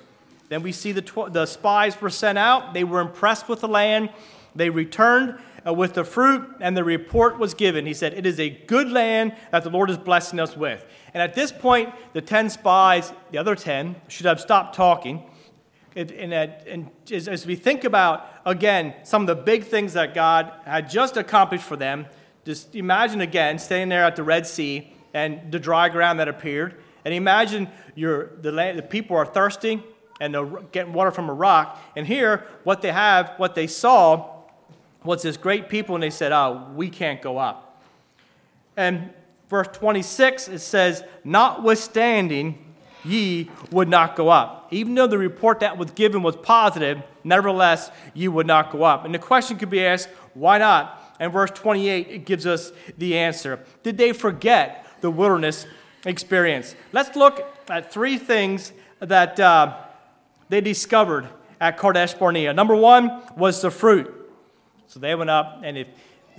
Then 0.49 0.63
we 0.63 0.71
see 0.71 0.91
the, 0.91 1.01
tw- 1.01 1.31
the 1.31 1.45
spies 1.45 1.99
were 1.99 2.09
sent 2.09 2.37
out. 2.37 2.73
They 2.73 2.83
were 2.83 3.01
impressed 3.01 3.49
with 3.49 3.61
the 3.61 3.67
land. 3.67 4.09
They 4.55 4.69
returned 4.69 5.39
Uh, 5.67 5.73
with 5.73 5.95
the 5.95 6.03
fruit, 6.03 6.47
and 6.59 6.77
the 6.77 6.83
report 6.83 7.39
was 7.39 7.55
given. 7.55 7.87
He 7.87 7.93
said, 7.95 8.13
It 8.13 8.27
is 8.27 8.39
a 8.39 8.51
good 8.51 8.91
land 8.91 9.35
that 9.51 9.63
the 9.63 9.71
Lord 9.71 9.89
is 9.89 9.97
blessing 9.97 10.39
us 10.39 10.55
with. 10.55 10.85
And 11.11 11.23
at 11.23 11.33
this 11.33 11.51
point, 11.51 11.91
the 12.13 12.21
10 12.21 12.51
spies, 12.51 13.11
the 13.31 13.39
other 13.39 13.55
10, 13.55 13.95
should 14.07 14.27
have 14.27 14.39
stopped 14.39 14.75
talking. 14.75 15.23
And, 15.95 16.33
uh, 16.33 16.47
and 16.67 16.91
as, 17.11 17.27
as 17.27 17.47
we 17.47 17.55
think 17.55 17.83
about, 17.83 18.27
again, 18.45 18.93
some 19.03 19.21
of 19.23 19.27
the 19.27 19.35
big 19.35 19.63
things 19.63 19.93
that 19.93 20.13
God 20.13 20.51
had 20.65 20.89
just 20.89 21.17
accomplished 21.17 21.63
for 21.63 21.77
them, 21.77 22.05
just 22.43 22.75
imagine 22.75 23.21
again 23.21 23.57
standing 23.57 23.89
there 23.89 24.03
at 24.03 24.15
the 24.15 24.23
Red 24.23 24.45
Sea 24.45 24.93
and 25.13 25.51
the 25.51 25.57
dry 25.57 25.89
ground 25.89 26.19
that 26.19 26.27
appeared. 26.27 26.75
And 27.05 27.13
imagine 27.13 27.69
the, 27.95 28.51
land, 28.51 28.77
the 28.77 28.83
people 28.83 29.15
are 29.15 29.25
thirsty 29.25 29.81
and 30.19 30.33
they're 30.33 30.45
getting 30.71 30.93
water 30.93 31.11
from 31.11 31.29
a 31.29 31.33
rock. 31.33 31.81
And 31.95 32.05
here, 32.05 32.45
what 32.63 32.81
they 32.81 32.91
have, 32.91 33.33
what 33.37 33.55
they 33.55 33.67
saw, 33.67 34.34
was 35.05 35.21
this 35.21 35.37
great 35.37 35.69
people, 35.69 35.95
and 35.95 36.03
they 36.03 36.09
said, 36.09 36.31
Oh, 36.31 36.67
we 36.75 36.89
can't 36.89 37.21
go 37.21 37.37
up. 37.37 37.81
And 38.75 39.11
verse 39.49 39.67
26, 39.71 40.49
it 40.49 40.59
says, 40.59 41.03
Notwithstanding, 41.23 42.65
ye 43.05 43.49
would 43.71 43.87
not 43.87 44.15
go 44.15 44.29
up. 44.29 44.67
Even 44.71 44.95
though 44.95 45.07
the 45.07 45.17
report 45.17 45.59
that 45.59 45.77
was 45.77 45.91
given 45.91 46.23
was 46.23 46.35
positive, 46.35 47.01
nevertheless, 47.23 47.91
you 48.13 48.31
would 48.31 48.47
not 48.47 48.71
go 48.71 48.83
up. 48.83 49.05
And 49.05 49.13
the 49.13 49.19
question 49.19 49.57
could 49.57 49.69
be 49.69 49.85
asked, 49.85 50.09
why 50.33 50.57
not? 50.57 51.15
And 51.19 51.31
verse 51.31 51.51
28, 51.51 52.07
it 52.09 52.25
gives 52.25 52.45
us 52.45 52.71
the 52.97 53.17
answer. 53.17 53.59
Did 53.83 53.97
they 53.97 54.11
forget 54.11 54.85
the 55.01 55.09
wilderness 55.09 55.65
experience? 56.05 56.75
Let's 56.91 57.15
look 57.15 57.41
at 57.69 57.91
three 57.91 58.17
things 58.17 58.73
that 58.99 59.39
uh, 59.39 59.77
they 60.49 60.61
discovered 60.61 61.27
at 61.61 61.77
Kadesh 61.77 62.13
Barnea. 62.15 62.53
Number 62.53 62.75
one 62.75 63.21
was 63.37 63.61
the 63.61 63.71
fruit. 63.71 64.24
So 64.87 64.99
they 64.99 65.15
went 65.15 65.29
up, 65.29 65.61
and 65.63 65.77
if 65.77 65.87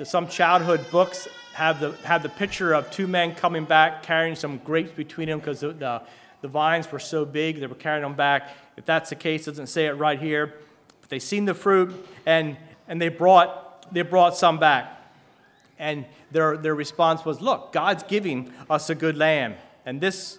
some 0.04 0.28
childhood 0.28 0.84
books 0.90 1.28
have 1.54 1.80
the, 1.80 1.92
have 2.06 2.22
the 2.22 2.28
picture 2.28 2.74
of 2.74 2.90
two 2.90 3.06
men 3.06 3.34
coming 3.34 3.64
back 3.64 4.02
carrying 4.02 4.34
some 4.34 4.58
grapes 4.58 4.92
between 4.92 5.28
them 5.28 5.38
because 5.38 5.60
the, 5.60 5.72
the, 5.72 6.02
the, 6.42 6.48
vines 6.48 6.90
were 6.92 6.98
so 6.98 7.24
big, 7.24 7.60
they 7.60 7.66
were 7.66 7.74
carrying 7.74 8.02
them 8.02 8.14
back. 8.14 8.50
If 8.76 8.84
that's 8.84 9.10
the 9.10 9.16
case, 9.16 9.46
doesn't 9.46 9.68
say 9.68 9.86
it 9.86 9.92
right 9.92 10.20
here. 10.20 10.54
But 11.00 11.10
they 11.10 11.18
seen 11.18 11.44
the 11.44 11.54
fruit, 11.54 11.94
and, 12.26 12.56
and 12.88 13.00
they, 13.00 13.08
brought, 13.08 13.92
they 13.92 14.02
brought 14.02 14.36
some 14.36 14.58
back. 14.58 14.92
And 15.78 16.04
their, 16.30 16.56
their 16.56 16.74
response 16.74 17.24
was, 17.24 17.40
Look, 17.40 17.72
God's 17.72 18.02
giving 18.02 18.52
us 18.68 18.90
a 18.90 18.94
good 18.94 19.16
land, 19.16 19.56
and 19.84 20.00
this 20.00 20.38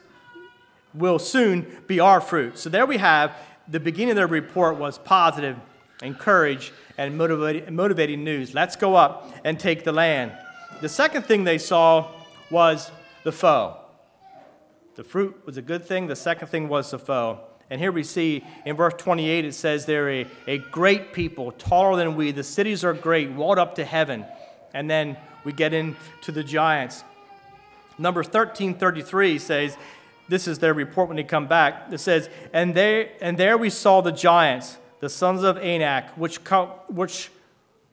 will 0.94 1.20
soon 1.20 1.66
be 1.88 2.00
our 2.00 2.22
fruit. 2.22 2.58
So 2.58 2.70
there 2.70 2.86
we 2.86 2.98
have 2.98 3.36
the 3.68 3.80
beginning 3.80 4.12
of 4.12 4.16
their 4.16 4.28
report 4.28 4.78
was 4.78 4.98
positive, 4.98 5.58
encourage, 6.02 6.72
and 6.98 7.18
motivating, 7.18 8.24
news. 8.24 8.54
Let's 8.54 8.76
go 8.76 8.96
up 8.96 9.32
and 9.44 9.60
take 9.60 9.84
the 9.84 9.92
land. 9.92 10.32
The 10.82 10.90
second 10.90 11.24
thing 11.24 11.44
they 11.44 11.58
saw 11.58 12.12
was 12.50 12.92
the 13.24 13.32
foe. 13.32 13.78
The 14.96 15.04
fruit 15.04 15.46
was 15.46 15.58
a 15.58 15.62
good 15.62 15.86
thing, 15.86 16.08
the 16.08 16.16
second 16.16 16.48
thing 16.48 16.70
was 16.70 16.92
the 16.92 17.00
foe. 17.00 17.40
And 17.70 17.82
here 17.82 17.92
we 17.92 18.04
see 18.04 18.44
in 18.66 18.76
verse 18.76 18.94
28, 18.98 19.46
it 19.46 19.54
says 19.54 19.86
they're 19.86 20.10
a, 20.10 20.28
a 20.48 20.58
great 20.58 21.14
people, 21.14 21.52
taller 21.52 21.98
than 21.98 22.16
we. 22.16 22.32
The 22.32 22.44
cities 22.44 22.84
are 22.84 22.94
great, 22.94 23.30
walled 23.32 23.60
up 23.60 23.76
to 23.76 23.86
heaven. 23.86 24.26
And 24.74 24.90
then 24.90 25.18
we 25.44 25.52
get 25.52 25.74
into 25.74 26.32
the 26.32 26.44
giants. 26.44 27.04
Number 27.98 28.22
1333 28.22 29.40
says, 29.40 29.78
this 30.30 30.48
is 30.48 30.60
their 30.60 30.74
report 30.74 31.08
when 31.08 31.18
they 31.18 31.24
come 31.24 31.48
back. 31.48 31.92
It 31.92 32.00
says, 32.00 32.30
And, 32.54 32.74
they, 32.76 33.12
and 33.22 33.38
there 33.38 33.58
we 33.58 33.70
saw 33.70 34.02
the 34.02 34.12
giants, 34.12 34.78
the 35.00 35.10
sons 35.10 35.44
of 35.44 35.58
Anak, 35.58 36.18
which 36.18 36.44
come, 36.44 36.70
which 36.88 37.30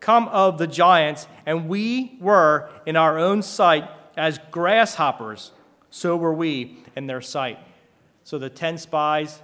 come 0.00 0.28
of 0.28 0.58
the 0.58 0.66
giants, 0.66 1.26
and 1.46 1.68
we 1.68 2.16
were 2.20 2.70
in 2.86 2.96
our 2.96 3.18
own 3.18 3.42
sight 3.42 3.88
as 4.16 4.38
grasshoppers, 4.50 5.52
so 5.90 6.16
were 6.16 6.34
we 6.34 6.78
in 6.96 7.06
their 7.06 7.20
sight. 7.20 7.58
So 8.22 8.38
the 8.38 8.50
ten 8.50 8.78
spies, 8.78 9.40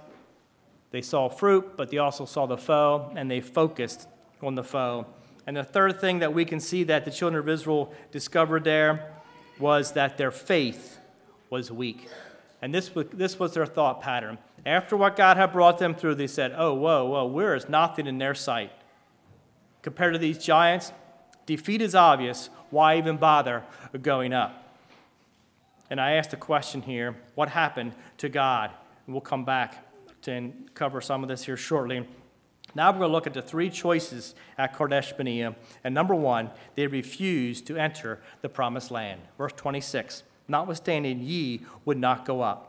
they 0.91 1.01
saw 1.01 1.29
fruit, 1.29 1.77
but 1.77 1.89
they 1.89 1.97
also 1.97 2.25
saw 2.25 2.45
the 2.45 2.57
foe, 2.57 3.11
and 3.15 3.29
they 3.29 3.41
focused 3.41 4.07
on 4.41 4.55
the 4.55 4.63
foe. 4.63 5.05
And 5.47 5.57
the 5.57 5.63
third 5.63 5.99
thing 5.99 6.19
that 6.19 6.33
we 6.33 6.45
can 6.45 6.59
see 6.59 6.83
that 6.85 7.05
the 7.05 7.11
children 7.11 7.41
of 7.41 7.49
Israel 7.49 7.93
discovered 8.11 8.63
there 8.63 9.13
was 9.59 9.93
that 9.93 10.17
their 10.17 10.31
faith 10.31 10.99
was 11.49 11.71
weak. 11.71 12.09
And 12.61 12.73
this 12.73 12.93
was, 12.93 13.07
this 13.13 13.39
was 13.39 13.53
their 13.53 13.65
thought 13.65 14.01
pattern. 14.01 14.37
After 14.65 14.95
what 14.95 15.15
God 15.15 15.37
had 15.37 15.51
brought 15.51 15.79
them 15.79 15.95
through, 15.95 16.15
they 16.15 16.27
said, 16.27 16.53
Oh, 16.55 16.73
whoa, 16.73 17.05
whoa, 17.05 17.25
we're 17.25 17.55
as 17.55 17.67
nothing 17.67 18.05
in 18.05 18.17
their 18.17 18.35
sight. 18.35 18.71
Compared 19.81 20.13
to 20.13 20.19
these 20.19 20.37
giants, 20.37 20.91
defeat 21.45 21.81
is 21.81 21.95
obvious. 21.95 22.49
Why 22.69 22.97
even 22.97 23.17
bother 23.17 23.63
going 24.01 24.33
up? 24.33 24.57
And 25.89 25.99
I 25.99 26.13
asked 26.13 26.31
the 26.31 26.37
question 26.37 26.81
here 26.81 27.15
what 27.35 27.49
happened 27.49 27.93
to 28.19 28.29
God? 28.29 28.71
And 29.05 29.13
we'll 29.13 29.21
come 29.21 29.43
back 29.43 29.85
to 30.23 30.53
cover 30.75 31.01
some 31.01 31.23
of 31.23 31.29
this 31.29 31.43
here 31.43 31.57
shortly. 31.57 32.07
Now 32.75 32.91
we're 32.91 32.99
going 32.99 33.09
to 33.09 33.13
look 33.13 33.27
at 33.27 33.33
the 33.33 33.41
three 33.41 33.69
choices 33.69 34.35
at 34.57 34.77
Kadesh 34.77 35.11
Barnea. 35.13 35.55
And 35.83 35.93
number 35.93 36.15
one, 36.15 36.51
they 36.75 36.87
refused 36.87 37.67
to 37.67 37.75
enter 37.75 38.21
the 38.41 38.47
promised 38.47 38.91
land. 38.91 39.21
Verse 39.37 39.51
26 39.53 40.23
notwithstanding 40.51 41.21
ye 41.21 41.61
would 41.85 41.97
not 41.97 42.25
go 42.25 42.41
up. 42.41 42.67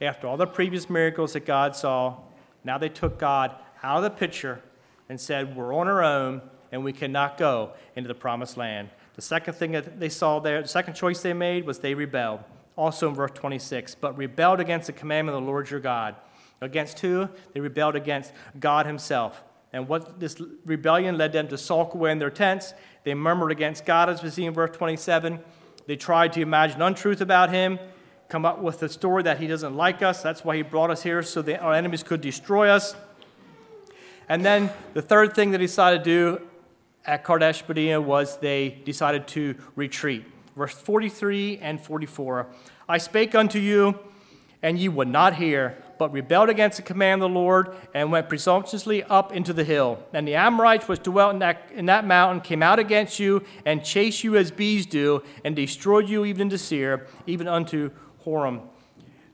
After 0.00 0.26
all 0.26 0.36
the 0.36 0.46
previous 0.46 0.90
miracles 0.90 1.32
that 1.32 1.46
God 1.46 1.74
saw, 1.74 2.16
now 2.64 2.76
they 2.76 2.90
took 2.90 3.18
God 3.18 3.54
out 3.82 3.98
of 3.98 4.02
the 4.02 4.10
picture 4.10 4.60
and 5.08 5.20
said, 5.20 5.56
We're 5.56 5.74
on 5.74 5.88
our 5.88 6.02
own 6.02 6.42
and 6.72 6.84
we 6.84 6.92
cannot 6.92 7.38
go 7.38 7.72
into 7.94 8.08
the 8.08 8.14
promised 8.14 8.56
land. 8.56 8.90
The 9.14 9.22
second 9.22 9.54
thing 9.54 9.72
that 9.72 9.98
they 9.98 10.10
saw 10.10 10.40
there, 10.40 10.60
the 10.60 10.68
second 10.68 10.94
choice 10.94 11.22
they 11.22 11.32
made 11.32 11.64
was 11.64 11.78
they 11.78 11.94
rebelled. 11.94 12.40
Also 12.76 13.08
in 13.08 13.14
verse 13.14 13.30
26, 13.32 13.94
but 13.94 14.18
rebelled 14.18 14.60
against 14.60 14.88
the 14.88 14.92
commandment 14.92 15.36
of 15.36 15.42
the 15.42 15.50
Lord 15.50 15.70
your 15.70 15.80
God. 15.80 16.16
Against 16.60 16.98
who? 17.00 17.28
They 17.54 17.60
rebelled 17.60 17.96
against 17.96 18.32
God 18.60 18.84
Himself. 18.84 19.42
And 19.72 19.88
what 19.88 20.20
this 20.20 20.40
rebellion 20.64 21.16
led 21.16 21.32
them 21.32 21.48
to 21.48 21.58
sulk 21.58 21.94
away 21.94 22.12
in 22.12 22.18
their 22.18 22.30
tents. 22.30 22.74
They 23.04 23.14
murmured 23.14 23.52
against 23.52 23.84
God, 23.84 24.08
as 24.08 24.22
we 24.22 24.30
see 24.30 24.44
in 24.44 24.54
verse 24.54 24.76
27. 24.76 25.40
They 25.86 25.96
tried 25.96 26.32
to 26.34 26.40
imagine 26.40 26.82
untruth 26.82 27.20
about 27.20 27.50
him, 27.50 27.78
come 28.28 28.44
up 28.44 28.60
with 28.60 28.82
a 28.82 28.88
story 28.88 29.22
that 29.22 29.38
he 29.38 29.46
doesn't 29.46 29.76
like 29.76 30.02
us. 30.02 30.22
That's 30.22 30.44
why 30.44 30.56
he 30.56 30.62
brought 30.62 30.90
us 30.90 31.02
here, 31.02 31.22
so 31.22 31.42
that 31.42 31.60
our 31.60 31.72
enemies 31.72 32.02
could 32.02 32.20
destroy 32.20 32.68
us. 32.68 32.96
And 34.28 34.44
then 34.44 34.70
the 34.94 35.02
third 35.02 35.34
thing 35.34 35.52
they 35.52 35.58
decided 35.58 36.02
to 36.02 36.04
do 36.04 36.42
at 37.04 37.24
Kadesh 37.24 37.62
was 37.68 38.38
they 38.38 38.80
decided 38.84 39.28
to 39.28 39.54
retreat. 39.76 40.24
Verse 40.56 40.72
43 40.72 41.58
and 41.58 41.80
44 41.80 42.46
I 42.88 42.98
spake 42.98 43.34
unto 43.34 43.58
you, 43.58 43.98
and 44.62 44.78
ye 44.78 44.88
would 44.88 45.08
not 45.08 45.36
hear 45.36 45.76
but 45.98 46.12
rebelled 46.12 46.48
against 46.48 46.76
the 46.76 46.82
command 46.82 47.22
of 47.22 47.30
the 47.30 47.38
Lord 47.38 47.74
and 47.94 48.12
went 48.12 48.28
presumptuously 48.28 49.02
up 49.04 49.32
into 49.32 49.52
the 49.52 49.64
hill. 49.64 49.98
And 50.12 50.26
the 50.26 50.34
Amorites 50.34 50.88
which 50.88 51.02
dwelt 51.02 51.32
in 51.34 51.38
that, 51.40 51.70
in 51.74 51.86
that 51.86 52.06
mountain 52.06 52.40
came 52.40 52.62
out 52.62 52.78
against 52.78 53.18
you 53.18 53.44
and 53.64 53.84
chased 53.84 54.24
you 54.24 54.36
as 54.36 54.50
bees 54.50 54.86
do 54.86 55.22
and 55.44 55.56
destroyed 55.56 56.08
you 56.08 56.24
even 56.24 56.48
to 56.50 56.58
Seir, 56.58 57.06
even 57.26 57.48
unto 57.48 57.90
Hormah. 58.24 58.62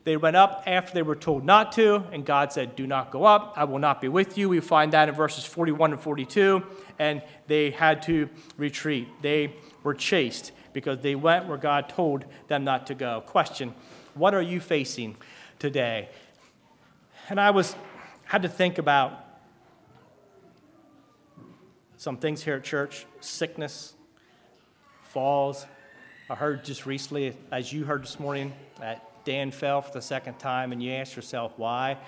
They 0.04 0.16
went 0.16 0.34
up 0.34 0.64
after 0.66 0.94
they 0.94 1.02
were 1.02 1.14
told 1.14 1.44
not 1.44 1.72
to, 1.72 2.04
and 2.12 2.24
God 2.24 2.52
said, 2.52 2.74
Do 2.74 2.86
not 2.86 3.12
go 3.12 3.24
up. 3.24 3.54
I 3.56 3.64
will 3.64 3.78
not 3.78 4.00
be 4.00 4.08
with 4.08 4.36
you. 4.36 4.48
We 4.48 4.60
find 4.60 4.92
that 4.92 5.08
in 5.08 5.14
verses 5.14 5.44
41 5.44 5.92
and 5.92 6.00
42. 6.00 6.62
And 6.98 7.22
they 7.46 7.70
had 7.70 8.02
to 8.02 8.28
retreat. 8.56 9.08
They 9.22 9.54
were 9.84 9.94
chased 9.94 10.50
because 10.72 10.98
they 11.00 11.14
went 11.14 11.46
where 11.46 11.58
God 11.58 11.88
told 11.88 12.24
them 12.48 12.64
not 12.64 12.86
to 12.88 12.94
go. 12.94 13.22
Question 13.26 13.74
What 14.14 14.34
are 14.34 14.42
you 14.42 14.60
facing 14.60 15.16
today? 15.58 16.08
And 17.28 17.40
I 17.40 17.50
was 17.50 17.74
had 18.24 18.42
to 18.42 18.48
think 18.48 18.78
about 18.78 19.24
some 21.96 22.16
things 22.16 22.42
here 22.42 22.54
at 22.56 22.64
church 22.64 23.06
sickness, 23.20 23.94
falls. 25.02 25.66
I 26.28 26.34
heard 26.34 26.64
just 26.64 26.86
recently, 26.86 27.36
as 27.50 27.72
you 27.72 27.84
heard 27.84 28.02
this 28.02 28.18
morning, 28.18 28.52
that 28.80 29.24
Dan 29.24 29.50
fell 29.50 29.82
for 29.82 29.92
the 29.92 30.02
second 30.02 30.38
time, 30.38 30.72
and 30.72 30.82
you 30.82 30.92
asked 30.92 31.14
yourself 31.14 31.52
why. 31.56 31.98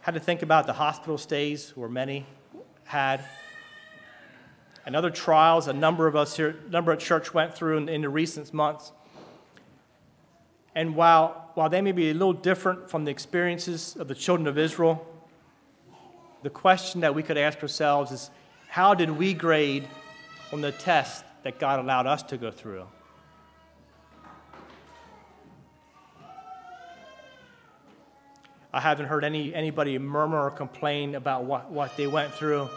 Had 0.00 0.14
to 0.14 0.20
think 0.20 0.42
about 0.42 0.66
the 0.66 0.72
hospital 0.72 1.16
stays 1.16 1.76
where 1.76 1.88
many 1.88 2.26
had, 2.84 3.24
and 4.84 4.96
other 4.96 5.10
trials 5.10 5.68
a 5.68 5.72
number 5.72 6.06
of 6.06 6.16
us 6.16 6.36
here, 6.36 6.56
number 6.68 6.92
of 6.92 6.98
church 6.98 7.32
went 7.32 7.54
through 7.54 7.78
in, 7.78 7.88
in 7.88 8.02
the 8.02 8.08
recent 8.08 8.52
months. 8.52 8.92
And 10.74 10.94
while, 10.94 11.47
while 11.58 11.68
they 11.68 11.80
may 11.80 11.90
be 11.90 12.10
a 12.10 12.12
little 12.12 12.32
different 12.32 12.88
from 12.88 13.04
the 13.04 13.10
experiences 13.10 13.96
of 13.96 14.06
the 14.06 14.14
children 14.14 14.46
of 14.46 14.56
Israel, 14.56 15.04
the 16.44 16.50
question 16.50 17.00
that 17.00 17.16
we 17.16 17.20
could 17.20 17.36
ask 17.36 17.60
ourselves 17.60 18.12
is 18.12 18.30
how 18.68 18.94
did 18.94 19.10
we 19.10 19.34
grade 19.34 19.88
on 20.52 20.60
the 20.60 20.70
test 20.70 21.24
that 21.42 21.58
God 21.58 21.80
allowed 21.80 22.06
us 22.06 22.22
to 22.22 22.36
go 22.36 22.52
through? 22.52 22.86
I 28.72 28.78
haven't 28.78 29.06
heard 29.06 29.24
any, 29.24 29.52
anybody 29.52 29.98
murmur 29.98 30.40
or 30.40 30.52
complain 30.52 31.16
about 31.16 31.42
what, 31.42 31.72
what 31.72 31.96
they 31.96 32.06
went 32.06 32.32
through, 32.32 32.68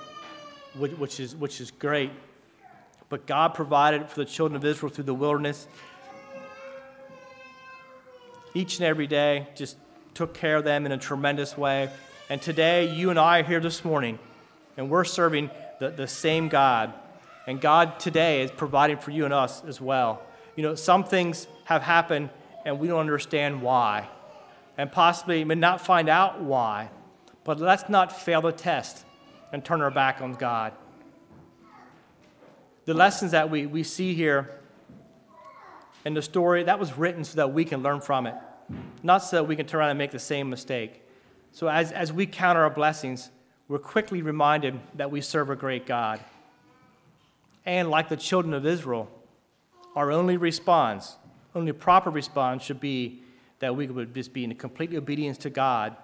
which, 0.75 1.19
is, 1.19 1.35
which 1.35 1.61
is 1.61 1.69
great. 1.69 2.09
But 3.09 3.27
God 3.27 3.53
provided 3.53 4.09
for 4.09 4.21
the 4.21 4.25
children 4.25 4.55
of 4.55 4.65
Israel 4.65 4.91
through 4.91 5.03
the 5.03 5.13
wilderness. 5.13 5.67
Each 8.53 8.77
and 8.77 8.85
every 8.85 9.07
day, 9.07 9.47
just 9.55 9.77
took 10.13 10.33
care 10.33 10.57
of 10.57 10.63
them 10.63 10.85
in 10.85 10.91
a 10.91 10.97
tremendous 10.97 11.57
way. 11.57 11.89
And 12.29 12.41
today, 12.41 12.93
you 12.93 13.09
and 13.09 13.19
I 13.19 13.39
are 13.39 13.43
here 13.43 13.59
this 13.59 13.83
morning, 13.85 14.19
and 14.77 14.89
we're 14.89 15.03
serving 15.03 15.49
the, 15.79 15.89
the 15.89 16.07
same 16.07 16.49
God. 16.49 16.93
And 17.47 17.59
God 17.59 17.99
today 17.99 18.41
is 18.41 18.51
providing 18.51 18.97
for 18.97 19.11
you 19.11 19.25
and 19.25 19.33
us 19.33 19.63
as 19.63 19.81
well. 19.81 20.21
You 20.55 20.63
know, 20.63 20.75
some 20.75 21.03
things 21.03 21.47
have 21.65 21.81
happened, 21.81 22.29
and 22.65 22.79
we 22.79 22.87
don't 22.87 22.99
understand 22.99 23.61
why 23.61 24.09
and 24.77 24.91
possibly 24.91 25.43
may 25.43 25.55
not 25.55 25.81
find 25.81 26.09
out 26.09 26.41
why. 26.41 26.89
But 27.43 27.59
let's 27.59 27.89
not 27.89 28.11
fail 28.11 28.41
the 28.41 28.51
test 28.51 29.05
and 29.51 29.63
turn 29.63 29.81
our 29.81 29.91
back 29.91 30.21
on 30.21 30.33
God. 30.33 30.73
The 32.85 32.93
lessons 32.93 33.31
that 33.31 33.49
we, 33.49 33.65
we 33.65 33.83
see 33.83 34.13
here 34.13 34.59
in 36.05 36.13
the 36.13 36.21
story, 36.21 36.63
that 36.63 36.79
was 36.79 36.97
written 36.97 37.23
so 37.23 37.35
that 37.37 37.53
we 37.53 37.65
can 37.65 37.83
learn 37.83 38.01
from 38.01 38.27
it, 38.27 38.35
not 39.03 39.19
so 39.19 39.37
that 39.37 39.43
we 39.43 39.55
can 39.55 39.65
turn 39.65 39.81
around 39.81 39.89
and 39.91 39.97
make 39.97 40.11
the 40.11 40.19
same 40.19 40.49
mistake. 40.49 41.01
So 41.51 41.67
as, 41.67 41.91
as 41.91 42.11
we 42.11 42.25
count 42.25 42.57
our 42.57 42.69
blessings, 42.69 43.29
we're 43.67 43.79
quickly 43.79 44.21
reminded 44.21 44.79
that 44.95 45.11
we 45.11 45.21
serve 45.21 45.49
a 45.49 45.55
great 45.55 45.85
God. 45.85 46.19
And 47.65 47.89
like 47.89 48.09
the 48.09 48.17
children 48.17 48.53
of 48.53 48.65
Israel, 48.65 49.09
our 49.95 50.11
only 50.11 50.37
response, 50.37 51.17
only 51.53 51.71
proper 51.71 52.09
response 52.09 52.63
should 52.63 52.79
be 52.79 53.21
that 53.59 53.75
we 53.75 53.87
would 53.87 54.15
just 54.15 54.33
be 54.33 54.43
in 54.43 54.55
complete 54.55 54.93
obedience 54.93 55.37
to 55.39 55.49
God 55.49 55.95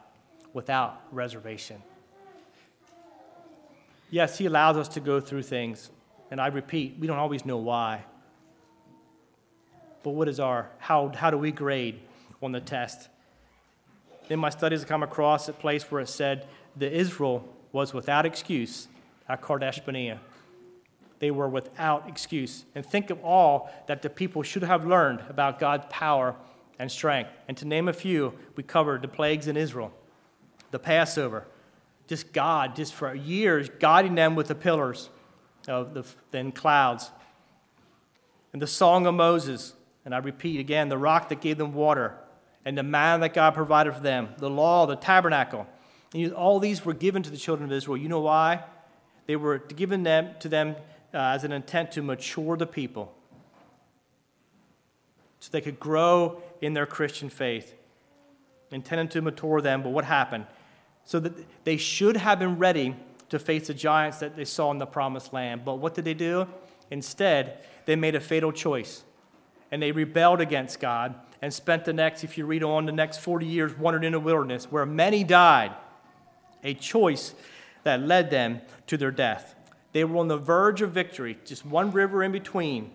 without 0.53 1.01
reservation. 1.11 1.81
Yes, 4.09 4.37
He 4.37 4.45
allows 4.45 4.77
us 4.77 4.87
to 4.89 4.99
go 4.99 5.19
through 5.19 5.43
things, 5.43 5.89
and 6.31 6.39
I 6.39 6.47
repeat, 6.47 6.97
we 6.99 7.07
don't 7.07 7.17
always 7.17 7.45
know 7.45 7.57
why. 7.57 8.03
But 10.07 10.13
what 10.13 10.29
is 10.29 10.39
our, 10.39 10.69
how, 10.77 11.11
how 11.13 11.29
do 11.31 11.37
we 11.37 11.51
grade 11.51 11.99
on 12.41 12.53
the 12.53 12.61
test? 12.61 13.09
In 14.29 14.39
my 14.39 14.49
studies, 14.49 14.85
I 14.85 14.87
come 14.87 15.03
across 15.03 15.49
a 15.49 15.51
place 15.51 15.83
where 15.91 15.99
it 15.99 16.07
said 16.07 16.47
that 16.77 16.97
Israel 16.97 17.45
was 17.73 17.93
without 17.93 18.25
excuse 18.25 18.87
at 19.27 19.41
Kadesh 19.41 19.79
Barnea. 19.81 20.21
They 21.19 21.29
were 21.29 21.49
without 21.49 22.07
excuse. 22.07 22.63
And 22.73 22.85
think 22.85 23.09
of 23.09 23.21
all 23.21 23.69
that 23.87 24.01
the 24.01 24.09
people 24.09 24.43
should 24.43 24.63
have 24.63 24.85
learned 24.85 25.23
about 25.27 25.59
God's 25.59 25.87
power 25.89 26.37
and 26.79 26.89
strength. 26.89 27.31
And 27.49 27.57
to 27.57 27.65
name 27.65 27.89
a 27.89 27.93
few, 27.93 28.33
we 28.55 28.63
covered 28.63 29.01
the 29.01 29.09
plagues 29.09 29.45
in 29.49 29.57
Israel, 29.57 29.91
the 30.71 30.79
Passover, 30.79 31.43
just 32.07 32.31
God, 32.31 32.77
just 32.77 32.93
for 32.93 33.13
years, 33.13 33.69
guiding 33.77 34.15
them 34.15 34.37
with 34.37 34.47
the 34.47 34.55
pillars 34.55 35.09
of 35.67 35.93
the 35.93 36.05
then 36.31 36.53
clouds, 36.53 37.11
and 38.53 38.61
the 38.61 38.67
song 38.67 39.05
of 39.05 39.13
Moses. 39.13 39.73
And 40.07 40.15
I 40.15 40.19
repeat 40.19 40.61
again, 40.61 40.87
the 40.87 40.97
rock 40.97 41.27
that 41.27 41.41
gave 41.41 41.57
them 41.57 41.73
water, 41.73 42.13
and 42.63 42.77
the 42.77 42.81
man 42.81 43.19
that 43.19 43.33
God 43.33 43.53
provided 43.53 43.93
for 43.93 43.99
them, 43.99 44.29
the 44.37 44.49
law, 44.49 44.85
the 44.85 44.95
tabernacle. 44.95 45.67
And 46.13 46.31
all 46.31 46.61
these 46.61 46.85
were 46.85 46.93
given 46.93 47.23
to 47.23 47.29
the 47.29 47.35
children 47.35 47.69
of 47.69 47.75
Israel. 47.75 47.97
You 47.97 48.07
know 48.07 48.21
why? 48.21 48.63
They 49.25 49.35
were 49.35 49.57
given 49.57 50.03
them 50.03 50.29
to 50.39 50.47
them 50.47 50.77
uh, 51.13 51.17
as 51.17 51.43
an 51.43 51.51
intent 51.51 51.91
to 51.91 52.01
mature 52.01 52.55
the 52.55 52.65
people 52.65 53.13
so 55.41 55.49
they 55.51 55.59
could 55.59 55.77
grow 55.77 56.41
in 56.61 56.73
their 56.73 56.85
Christian 56.85 57.27
faith, 57.27 57.75
intended 58.71 59.11
to 59.11 59.21
mature 59.21 59.59
them. 59.59 59.83
But 59.83 59.89
what 59.89 60.05
happened? 60.05 60.45
So 61.03 61.19
that 61.19 61.33
they 61.65 61.75
should 61.75 62.15
have 62.15 62.39
been 62.39 62.57
ready 62.57 62.95
to 63.27 63.39
face 63.39 63.67
the 63.67 63.73
giants 63.73 64.19
that 64.19 64.37
they 64.37 64.45
saw 64.45 64.71
in 64.71 64.77
the 64.77 64.85
promised 64.85 65.33
land. 65.33 65.65
But 65.65 65.79
what 65.79 65.95
did 65.95 66.05
they 66.05 66.13
do? 66.13 66.47
Instead, 66.91 67.57
they 67.85 67.97
made 67.97 68.15
a 68.15 68.21
fatal 68.21 68.53
choice 68.53 69.03
and 69.71 69.81
they 69.81 69.91
rebelled 69.91 70.41
against 70.41 70.79
God 70.79 71.15
and 71.41 71.53
spent 71.53 71.85
the 71.85 71.93
next, 71.93 72.23
if 72.23 72.37
you 72.37 72.45
read 72.45 72.63
on, 72.63 72.85
the 72.85 72.91
next 72.91 73.19
40 73.19 73.45
years 73.45 73.77
wandering 73.77 74.05
in 74.05 74.13
the 74.13 74.19
wilderness 74.19 74.65
where 74.71 74.85
many 74.85 75.23
died. 75.23 75.71
A 76.63 76.73
choice 76.73 77.33
that 77.83 78.01
led 78.01 78.29
them 78.29 78.61
to 78.87 78.97
their 78.97 79.11
death. 79.11 79.55
They 79.93 80.03
were 80.03 80.17
on 80.17 80.27
the 80.27 80.37
verge 80.37 80.81
of 80.81 80.91
victory, 80.91 81.37
just 81.45 81.65
one 81.65 81.91
river 81.91 82.23
in 82.23 82.31
between. 82.31 82.91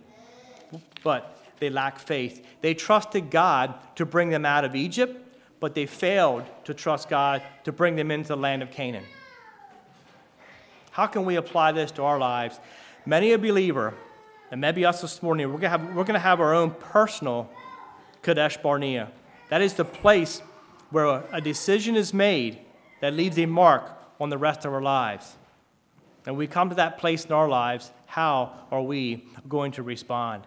But 1.02 1.38
they 1.60 1.70
lacked 1.70 2.00
faith. 2.00 2.44
They 2.60 2.74
trusted 2.74 3.30
God 3.30 3.74
to 3.96 4.04
bring 4.04 4.30
them 4.30 4.44
out 4.44 4.64
of 4.64 4.74
Egypt, 4.74 5.16
but 5.60 5.74
they 5.74 5.86
failed 5.86 6.44
to 6.64 6.74
trust 6.74 7.08
God 7.08 7.42
to 7.64 7.72
bring 7.72 7.96
them 7.96 8.10
into 8.10 8.28
the 8.28 8.36
land 8.36 8.62
of 8.62 8.70
Canaan. 8.70 9.04
How 10.90 11.06
can 11.06 11.24
we 11.24 11.36
apply 11.36 11.72
this 11.72 11.90
to 11.92 12.02
our 12.02 12.18
lives? 12.18 12.60
Many 13.06 13.32
a 13.32 13.38
believer, 13.38 13.94
and 14.52 14.60
maybe 14.60 14.84
us 14.84 15.00
this 15.00 15.20
morning, 15.20 15.48
we're 15.48 15.58
going 15.58 15.62
to 15.62 15.68
have, 15.70 15.86
we're 15.96 16.04
going 16.04 16.14
to 16.14 16.20
have 16.20 16.40
our 16.40 16.54
own 16.54 16.70
personal 16.70 17.50
Kadesh 18.22 18.56
Barnea. 18.58 19.10
That 19.48 19.62
is 19.62 19.74
the 19.74 19.84
place 19.84 20.40
where 20.90 21.24
a 21.32 21.40
decision 21.40 21.96
is 21.96 22.14
made 22.14 22.60
that 23.00 23.14
leaves 23.14 23.36
a 23.38 23.46
mark 23.46 23.90
on 24.20 24.30
the 24.30 24.38
rest 24.38 24.64
of 24.64 24.72
our 24.72 24.82
lives. 24.82 25.34
And 26.26 26.36
we 26.36 26.46
come 26.46 26.68
to 26.68 26.76
that 26.76 26.98
place 26.98 27.24
in 27.24 27.32
our 27.32 27.48
lives, 27.48 27.90
how 28.06 28.52
are 28.70 28.82
we 28.82 29.24
going 29.48 29.72
to 29.72 29.82
respond? 29.82 30.44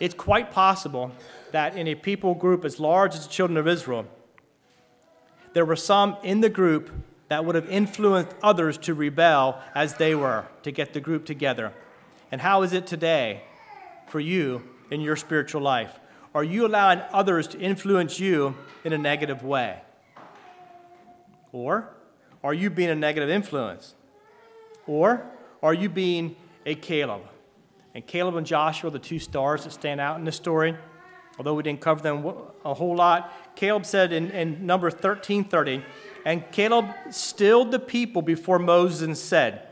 it's 0.00 0.14
quite 0.14 0.50
possible 0.50 1.12
that 1.52 1.76
in 1.76 1.86
a 1.88 1.94
people 1.94 2.34
group 2.34 2.64
as 2.64 2.80
large 2.80 3.14
as 3.14 3.26
the 3.26 3.32
children 3.32 3.56
of 3.56 3.68
Israel, 3.68 4.06
there 5.52 5.64
were 5.64 5.76
some 5.76 6.16
in 6.22 6.40
the 6.40 6.48
group 6.48 6.90
that 7.28 7.44
would 7.44 7.54
have 7.54 7.68
influenced 7.70 8.34
others 8.42 8.76
to 8.76 8.92
rebel 8.92 9.60
as 9.74 9.94
they 9.94 10.14
were, 10.14 10.44
to 10.62 10.72
get 10.72 10.92
the 10.92 11.00
group 11.00 11.24
together. 11.24 11.72
And 12.34 12.40
how 12.40 12.62
is 12.62 12.72
it 12.72 12.88
today 12.88 13.42
for 14.08 14.18
you 14.18 14.64
in 14.90 15.00
your 15.00 15.14
spiritual 15.14 15.62
life? 15.62 16.00
Are 16.34 16.42
you 16.42 16.66
allowing 16.66 17.00
others 17.12 17.46
to 17.46 17.60
influence 17.60 18.18
you 18.18 18.56
in 18.82 18.92
a 18.92 18.98
negative 18.98 19.44
way? 19.44 19.80
Or 21.52 21.94
are 22.42 22.52
you 22.52 22.70
being 22.70 22.90
a 22.90 22.96
negative 22.96 23.30
influence? 23.30 23.94
Or 24.88 25.24
are 25.62 25.74
you 25.74 25.88
being 25.88 26.34
a 26.66 26.74
Caleb? 26.74 27.22
And 27.94 28.04
Caleb 28.04 28.34
and 28.34 28.44
Joshua, 28.44 28.90
the 28.90 28.98
two 28.98 29.20
stars 29.20 29.62
that 29.62 29.70
stand 29.70 30.00
out 30.00 30.18
in 30.18 30.24
this 30.24 30.34
story, 30.34 30.76
although 31.38 31.54
we 31.54 31.62
didn't 31.62 31.82
cover 31.82 32.02
them 32.02 32.26
a 32.64 32.74
whole 32.74 32.96
lot, 32.96 33.32
Caleb 33.54 33.86
said 33.86 34.12
in, 34.12 34.32
in 34.32 34.66
number 34.66 34.88
1330, 34.88 35.84
and 36.26 36.50
Caleb 36.50 36.86
stilled 37.10 37.70
the 37.70 37.78
people 37.78 38.22
before 38.22 38.58
Moses 38.58 39.02
and 39.02 39.16
said, 39.16 39.68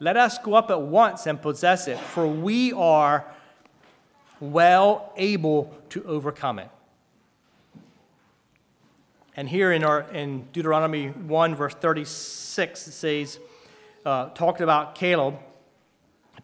Let 0.00 0.16
us 0.16 0.38
go 0.38 0.54
up 0.54 0.70
at 0.70 0.80
once 0.80 1.26
and 1.26 1.40
possess 1.40 1.88
it, 1.88 1.98
for 1.98 2.26
we 2.26 2.72
are 2.72 3.24
well 4.40 5.12
able 5.16 5.74
to 5.90 6.04
overcome 6.04 6.60
it. 6.60 6.70
And 9.36 9.48
here 9.48 9.72
in, 9.72 9.84
our, 9.84 10.02
in 10.12 10.48
Deuteronomy 10.52 11.08
1, 11.08 11.54
verse 11.54 11.74
36, 11.74 12.88
it 12.88 12.92
says, 12.92 13.38
uh, 14.04 14.30
talking 14.30 14.62
about 14.62 14.94
Caleb, 14.94 15.36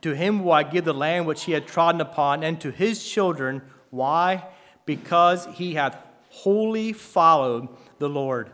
to 0.03 0.15
him 0.15 0.45
will 0.45 0.53
I 0.53 0.65
give 0.65 0.85
the 0.85 0.93
land 0.93 1.27
which 1.27 1.45
he 1.45 1.53
had 1.53 1.67
trodden 1.67 2.01
upon, 2.01 2.43
and 2.43 2.61
to 2.61 2.71
his 2.71 3.05
children. 3.05 3.63
Why? 3.91 4.45
Because 4.85 5.47
he 5.55 5.75
hath 5.75 5.97
wholly 6.31 6.93
followed 6.93 7.69
the 7.99 8.09
Lord. 8.09 8.51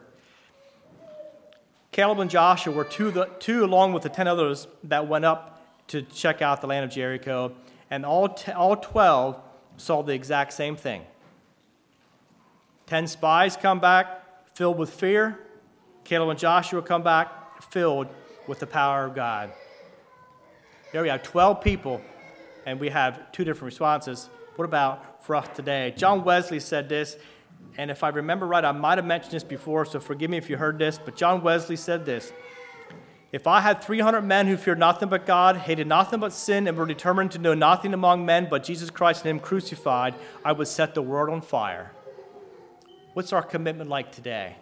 Caleb 1.93 2.21
and 2.21 2.31
Joshua 2.31 2.73
were 2.73 2.85
two, 2.85 3.11
the, 3.11 3.27
two 3.41 3.65
along 3.65 3.93
with 3.93 4.03
the 4.03 4.09
ten 4.09 4.29
others 4.29 4.69
that 4.85 5.09
went 5.09 5.25
up 5.25 5.61
to 5.89 6.03
check 6.03 6.41
out 6.41 6.61
the 6.61 6.69
land 6.69 6.85
of 6.85 6.91
Jericho, 6.91 7.53
and 7.91 8.07
all, 8.07 8.29
t- 8.29 8.53
all 8.53 8.77
12 8.77 9.41
saw 9.77 10.03
the 10.03 10.13
exact 10.13 10.53
same 10.53 10.77
thing. 10.77 11.03
Ten 12.87 13.07
spies 13.07 13.57
come 13.57 13.81
back 13.81 14.55
filled 14.55 14.79
with 14.79 14.91
fear. 14.91 15.39
Caleb 16.05 16.29
and 16.29 16.39
Joshua 16.39 16.83
come 16.83 17.03
back 17.03 17.63
filled 17.63 18.07
with 18.47 18.61
the 18.61 18.67
power 18.67 19.07
of 19.07 19.15
God. 19.15 19.53
Here 20.93 21.03
we 21.03 21.09
have 21.09 21.23
12 21.23 21.61
people, 21.61 22.01
and 22.67 22.79
we 22.79 22.89
have 22.89 23.33
two 23.33 23.45
different 23.45 23.73
responses. 23.73 24.29
What 24.57 24.65
about 24.65 25.25
for 25.25 25.37
us 25.37 25.49
today? 25.55 25.95
John 25.97 26.25
Wesley 26.25 26.61
said 26.61 26.89
this, 26.89 27.17
and 27.77 27.91
if 27.91 28.03
I 28.03 28.09
remember 28.09 28.47
right, 28.47 28.65
I 28.65 28.73
might 28.73 28.99
have 28.99 29.07
mentioned 29.07 29.33
this 29.33 29.45
before, 29.45 29.85
so 29.85 30.01
forgive 30.01 30.31
me 30.31 30.37
if 30.37 30.51
you 30.51 30.57
heard 30.57 30.79
this, 30.79 30.99
but 31.03 31.17
John 31.17 31.43
Wesley 31.43 31.77
said 31.77 32.05
this 32.05 32.33
If 33.33 33.47
I 33.47 33.61
had 33.61 33.83
300 33.83 34.23
men 34.23 34.47
who 34.47 34.57
feared 34.57 34.79
nothing 34.79 35.09
but 35.09 35.25
God, 35.27 35.57
hated 35.57 35.87
nothing 35.87 36.21
but 36.21 36.33
sin, 36.33 36.69
and 36.69 36.77
were 36.77 36.87
determined 36.87 37.31
to 37.33 37.39
know 37.39 37.55
nothing 37.55 37.95
among 37.95 38.27
men 38.27 38.49
but 38.51 38.65
Jesus 38.65 38.91
Christ 38.91 39.25
and 39.25 39.31
Him 39.31 39.41
crucified, 39.41 40.15
I 40.45 40.53
would 40.53 40.69
set 40.69 40.95
the 40.95 41.03
world 41.03 41.31
on 41.31 41.41
fire. 41.41 41.93
What's 43.15 43.33
our 43.33 43.43
commitment 43.43 43.89
like 43.89 44.13
today? 44.13 44.57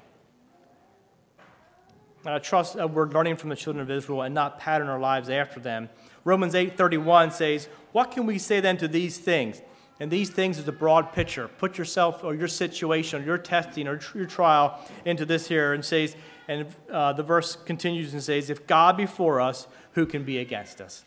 And 2.25 2.35
I 2.35 2.39
trust 2.39 2.77
we're 2.77 3.09
learning 3.09 3.37
from 3.37 3.51
the 3.51 3.57
children 3.57 3.83
of 3.83 3.91
Israel 3.91 4.23
and 4.23 4.35
not 4.35 4.59
pattern 4.59 4.89
our 4.89 4.99
lives 4.99 5.31
after 5.31 5.61
them. 5.61 5.89
Romans 6.25 6.55
8:31 6.55 7.31
says, 7.31 7.69
"What 7.93 8.11
can 8.11 8.27
we 8.27 8.39
say 8.39 8.61
then 8.61 8.77
to 8.79 8.89
these 8.89 9.19
things? 9.19 9.63
And 10.01 10.11
these 10.11 10.31
things 10.31 10.59
is 10.59 10.69
a 10.69 10.73
broad 10.73 11.13
picture. 11.13 11.49
Put 11.49 11.77
yourself 11.77 12.23
or 12.23 12.35
your 12.35 12.49
situation 12.49 13.23
or 13.23 13.25
your 13.25 13.39
testing 13.39 13.89
or 13.89 14.01
your 14.15 14.27
trial 14.27 14.79
into 15.05 15.25
this 15.25 15.49
here 15.49 15.73
and 15.73 15.85
says, 15.85 16.15
and 16.47 16.67
uh, 16.91 17.13
the 17.13 17.23
verse 17.23 17.57
continues 17.57 18.13
and 18.15 18.23
says, 18.23 18.49
If 18.49 18.67
God 18.67 18.97
be 18.97 19.07
for 19.07 19.41
us, 19.41 19.67
who 19.93 20.07
can 20.07 20.25
be 20.25 20.39
against 20.39 20.81
us? 20.81 21.05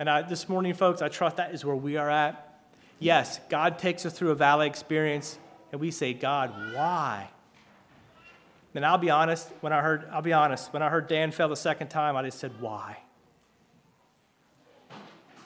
And 0.00 0.08
I, 0.08 0.22
this 0.22 0.48
morning, 0.48 0.74
folks, 0.74 1.02
I 1.02 1.08
trust 1.08 1.36
that 1.36 1.54
is 1.54 1.64
where 1.64 1.76
we 1.76 1.96
are 1.96 2.10
at. 2.10 2.60
Yes, 2.98 3.40
God 3.48 3.78
takes 3.78 4.06
us 4.06 4.12
through 4.14 4.30
a 4.30 4.34
valley 4.34 4.66
experience, 4.66 5.38
and 5.70 5.80
we 5.80 5.90
say, 5.90 6.14
God, 6.14 6.50
why? 6.74 7.28
And 8.74 8.86
I'll 8.86 8.98
be 8.98 9.10
honest, 9.10 9.48
when 9.60 9.72
I 9.72 9.82
heard, 9.82 10.08
I'll 10.10 10.22
be 10.22 10.32
honest, 10.32 10.72
when 10.72 10.82
I 10.82 10.88
heard 10.88 11.06
Dan 11.06 11.30
fell 11.30 11.48
the 11.48 11.56
second 11.56 11.88
time, 11.88 12.16
I 12.16 12.22
just 12.22 12.38
said, 12.38 12.52
why? 12.58 12.98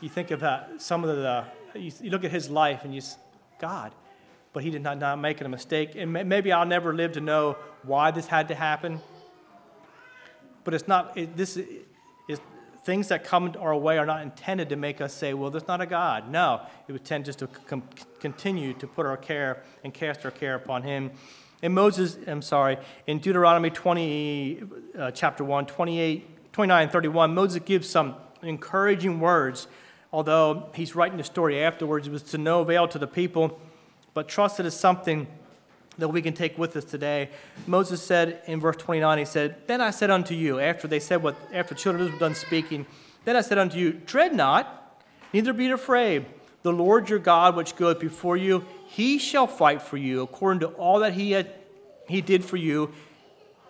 You 0.00 0.08
think 0.08 0.30
of 0.30 0.42
uh, 0.42 0.78
some 0.78 1.02
of 1.02 1.16
the, 1.16 1.44
you, 1.80 1.92
you, 2.00 2.10
look 2.10 2.24
at 2.24 2.30
his 2.30 2.48
life 2.50 2.84
and 2.84 2.94
you, 2.94 3.00
say, 3.00 3.16
God, 3.58 3.92
but 4.52 4.62
he 4.62 4.70
did 4.70 4.82
not, 4.82 4.98
not 4.98 5.18
make 5.18 5.40
a 5.40 5.48
mistake. 5.48 5.92
And 5.94 6.12
maybe 6.12 6.52
I'll 6.52 6.66
never 6.66 6.94
live 6.94 7.12
to 7.12 7.20
know 7.20 7.56
why 7.82 8.10
this 8.10 8.26
had 8.26 8.48
to 8.48 8.54
happen. 8.54 9.00
But 10.64 10.74
it's 10.74 10.88
not, 10.88 11.16
it, 11.16 11.36
this 11.36 11.56
is, 11.56 11.66
things 12.86 13.08
that 13.08 13.24
come 13.24 13.52
our 13.58 13.76
way 13.76 13.98
are 13.98 14.06
not 14.06 14.22
intended 14.22 14.68
to 14.68 14.76
make 14.76 15.00
us 15.00 15.12
say, 15.12 15.34
well, 15.34 15.50
there's 15.50 15.66
not 15.66 15.80
a 15.80 15.86
God. 15.86 16.30
No, 16.30 16.60
it 16.86 16.92
would 16.92 17.04
tend 17.04 17.24
just 17.24 17.40
to 17.40 17.48
com- 17.48 17.82
continue 18.20 18.72
to 18.74 18.86
put 18.86 19.06
our 19.06 19.16
care 19.16 19.64
and 19.82 19.92
cast 19.92 20.24
our 20.24 20.30
care 20.30 20.54
upon 20.54 20.84
him. 20.84 21.10
In 21.62 21.74
Moses, 21.74 22.16
I'm 22.28 22.42
sorry, 22.42 22.78
in 23.08 23.18
Deuteronomy 23.18 23.70
20, 23.70 24.62
uh, 24.96 25.10
chapter 25.10 25.42
1, 25.42 25.66
28, 25.66 26.52
29, 26.52 26.88
31, 26.88 27.34
Moses 27.34 27.60
gives 27.64 27.88
some 27.88 28.14
encouraging 28.42 29.18
words, 29.18 29.66
although 30.12 30.68
he's 30.74 30.94
writing 30.94 31.18
the 31.18 31.24
story 31.24 31.62
afterwards. 31.62 32.06
It 32.06 32.10
was 32.10 32.22
to 32.24 32.38
no 32.38 32.60
avail 32.60 32.88
to 32.88 32.98
the 32.98 33.06
people, 33.06 33.58
but 34.14 34.28
trust 34.28 34.60
it 34.60 34.66
is 34.66 34.74
something 34.74 35.26
that 35.98 36.08
we 36.08 36.20
can 36.20 36.34
take 36.34 36.58
with 36.58 36.76
us 36.76 36.84
today. 36.84 37.30
Moses 37.66 38.02
said 38.02 38.42
in 38.46 38.60
verse 38.60 38.76
29, 38.76 39.18
he 39.18 39.24
said, 39.24 39.56
Then 39.66 39.80
I 39.80 39.90
said 39.90 40.10
unto 40.10 40.34
you, 40.34 40.60
after 40.60 40.86
they 40.86 41.00
said 41.00 41.22
what, 41.22 41.36
after 41.52 41.74
the 41.74 41.80
children 41.80 42.12
were 42.12 42.18
done 42.18 42.34
speaking, 42.34 42.86
then 43.24 43.36
I 43.36 43.40
said 43.40 43.58
unto 43.58 43.78
you, 43.78 43.92
Dread 43.92 44.34
not, 44.34 45.02
neither 45.32 45.52
be 45.52 45.70
afraid. 45.70 46.26
The 46.62 46.72
Lord 46.72 47.08
your 47.08 47.18
God, 47.18 47.56
which 47.56 47.76
goeth 47.76 48.00
before 48.00 48.36
you, 48.36 48.64
he 48.88 49.18
shall 49.18 49.46
fight 49.46 49.82
for 49.82 49.96
you 49.96 50.22
according 50.22 50.60
to 50.60 50.68
all 50.68 51.00
that 51.00 51.14
he, 51.14 51.32
had, 51.32 51.50
he 52.08 52.20
did 52.20 52.44
for 52.44 52.56
you 52.56 52.92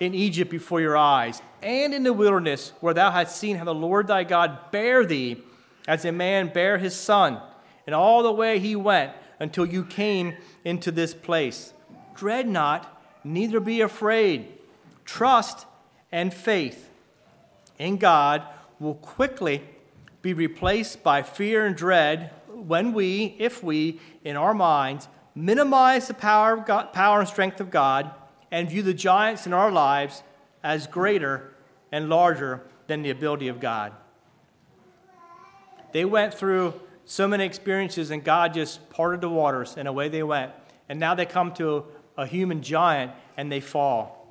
in 0.00 0.14
Egypt 0.14 0.50
before 0.50 0.80
your 0.80 0.96
eyes, 0.96 1.40
and 1.62 1.94
in 1.94 2.02
the 2.02 2.12
wilderness, 2.12 2.72
where 2.80 2.94
thou 2.94 3.10
hast 3.10 3.36
seen 3.36 3.56
how 3.56 3.64
the 3.64 3.74
Lord 3.74 4.06
thy 4.06 4.24
God 4.24 4.70
bare 4.70 5.04
thee 5.04 5.42
as 5.86 6.04
a 6.04 6.12
man 6.12 6.48
bare 6.48 6.78
his 6.78 6.94
son, 6.94 7.40
and 7.86 7.94
all 7.94 8.22
the 8.22 8.32
way 8.32 8.58
he 8.58 8.74
went 8.74 9.12
until 9.38 9.66
you 9.66 9.84
came 9.84 10.36
into 10.64 10.90
this 10.90 11.14
place. 11.14 11.72
Dread 12.14 12.48
not, 12.48 13.02
neither 13.22 13.60
be 13.60 13.80
afraid. 13.80 14.52
Trust 15.04 15.66
and 16.10 16.32
faith 16.32 16.88
in 17.78 17.96
God 17.98 18.42
will 18.80 18.94
quickly 18.94 19.62
be 20.22 20.32
replaced 20.32 21.02
by 21.02 21.22
fear 21.22 21.66
and 21.66 21.76
dread 21.76 22.30
when 22.48 22.92
we, 22.92 23.36
if 23.38 23.62
we, 23.62 24.00
in 24.24 24.36
our 24.36 24.54
minds, 24.54 25.08
minimize 25.34 26.08
the 26.08 26.14
power, 26.14 26.54
of 26.54 26.66
God, 26.66 26.92
power 26.92 27.20
and 27.20 27.28
strength 27.28 27.60
of 27.60 27.70
God 27.70 28.10
and 28.50 28.68
view 28.68 28.82
the 28.82 28.94
giants 28.94 29.46
in 29.46 29.52
our 29.52 29.70
lives 29.70 30.22
as 30.62 30.86
greater 30.86 31.52
and 31.92 32.08
larger 32.08 32.62
than 32.86 33.02
the 33.02 33.10
ability 33.10 33.48
of 33.48 33.60
God. 33.60 33.92
They 35.96 36.04
went 36.04 36.34
through 36.34 36.78
so 37.06 37.26
many 37.26 37.46
experiences, 37.46 38.10
and 38.10 38.22
God 38.22 38.52
just 38.52 38.90
parted 38.90 39.22
the 39.22 39.30
waters, 39.30 39.76
and 39.78 39.88
away 39.88 40.10
they 40.10 40.22
went. 40.22 40.52
And 40.90 41.00
now 41.00 41.14
they 41.14 41.24
come 41.24 41.54
to 41.54 41.86
a 42.18 42.26
human 42.26 42.60
giant 42.60 43.12
and 43.38 43.50
they 43.50 43.60
fall. 43.60 44.28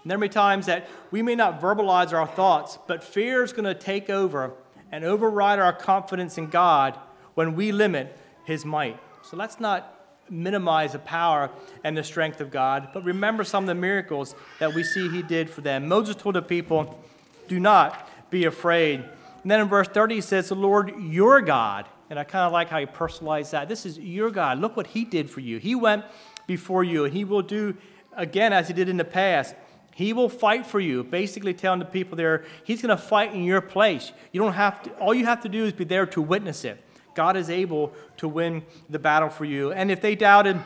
And 0.00 0.10
there 0.10 0.16
may 0.16 0.28
be 0.28 0.32
times 0.32 0.64
that 0.64 0.88
we 1.10 1.20
may 1.20 1.34
not 1.34 1.60
verbalize 1.60 2.14
our 2.14 2.26
thoughts, 2.26 2.78
but 2.86 3.04
fear 3.04 3.44
is 3.44 3.52
going 3.52 3.66
to 3.66 3.74
take 3.74 4.08
over 4.08 4.54
and 4.90 5.04
override 5.04 5.58
our 5.58 5.74
confidence 5.74 6.38
in 6.38 6.48
God 6.48 6.98
when 7.34 7.56
we 7.56 7.70
limit 7.70 8.16
His 8.46 8.64
might. 8.64 8.98
So 9.20 9.36
let's 9.36 9.60
not 9.60 9.94
minimize 10.30 10.92
the 10.92 10.98
power 10.98 11.50
and 11.84 11.94
the 11.94 12.02
strength 12.02 12.40
of 12.40 12.50
God, 12.50 12.88
but 12.94 13.04
remember 13.04 13.44
some 13.44 13.64
of 13.64 13.68
the 13.68 13.74
miracles 13.74 14.34
that 14.60 14.74
we 14.74 14.82
see 14.82 15.10
He 15.10 15.20
did 15.20 15.50
for 15.50 15.60
them. 15.60 15.88
Moses 15.88 16.16
told 16.16 16.36
the 16.36 16.40
people, 16.40 17.04
Do 17.48 17.60
not 17.60 18.08
be 18.30 18.46
afraid. 18.46 19.04
And 19.44 19.50
then 19.50 19.60
in 19.60 19.68
verse 19.68 19.88
30, 19.88 20.14
he 20.14 20.20
says, 20.22 20.48
The 20.48 20.54
Lord 20.54 20.94
your 20.98 21.42
God. 21.42 21.86
And 22.08 22.18
I 22.18 22.24
kind 22.24 22.46
of 22.46 22.52
like 22.52 22.70
how 22.70 22.78
he 22.78 22.86
personalized 22.86 23.52
that. 23.52 23.68
This 23.68 23.84
is 23.84 23.98
your 23.98 24.30
God. 24.30 24.58
Look 24.58 24.74
what 24.74 24.86
He 24.88 25.04
did 25.04 25.28
for 25.28 25.40
you. 25.40 25.58
He 25.58 25.74
went 25.74 26.04
before 26.46 26.82
you, 26.82 27.04
and 27.04 27.12
He 27.12 27.24
will 27.24 27.42
do 27.42 27.76
again 28.16 28.54
as 28.54 28.68
He 28.68 28.74
did 28.74 28.88
in 28.88 28.96
the 28.96 29.04
past. 29.04 29.54
He 29.94 30.14
will 30.14 30.30
fight 30.30 30.66
for 30.66 30.80
you, 30.80 31.04
basically 31.04 31.52
telling 31.52 31.78
the 31.78 31.84
people 31.84 32.16
there, 32.16 32.44
He's 32.64 32.80
going 32.80 32.96
to 32.96 33.02
fight 33.02 33.34
in 33.34 33.44
your 33.44 33.60
place. 33.60 34.12
You 34.32 34.40
don't 34.40 34.54
have 34.54 34.82
to, 34.84 34.90
all 34.92 35.12
you 35.12 35.26
have 35.26 35.42
to 35.42 35.48
do 35.50 35.66
is 35.66 35.74
be 35.74 35.84
there 35.84 36.06
to 36.06 36.22
witness 36.22 36.64
it. 36.64 36.82
God 37.14 37.36
is 37.36 37.50
able 37.50 37.92
to 38.16 38.28
win 38.28 38.64
the 38.88 38.98
battle 38.98 39.28
for 39.28 39.44
you. 39.44 39.72
And 39.72 39.90
if 39.90 40.00
they 40.00 40.14
doubted 40.14 40.58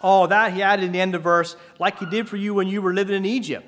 all 0.00 0.26
that, 0.28 0.54
He 0.54 0.62
added 0.62 0.86
in 0.86 0.92
the 0.92 1.00
end 1.00 1.14
of 1.14 1.22
verse, 1.22 1.54
like 1.78 1.98
He 1.98 2.06
did 2.06 2.30
for 2.30 2.38
you 2.38 2.54
when 2.54 2.66
you 2.66 2.80
were 2.80 2.94
living 2.94 3.14
in 3.14 3.26
Egypt. 3.26 3.66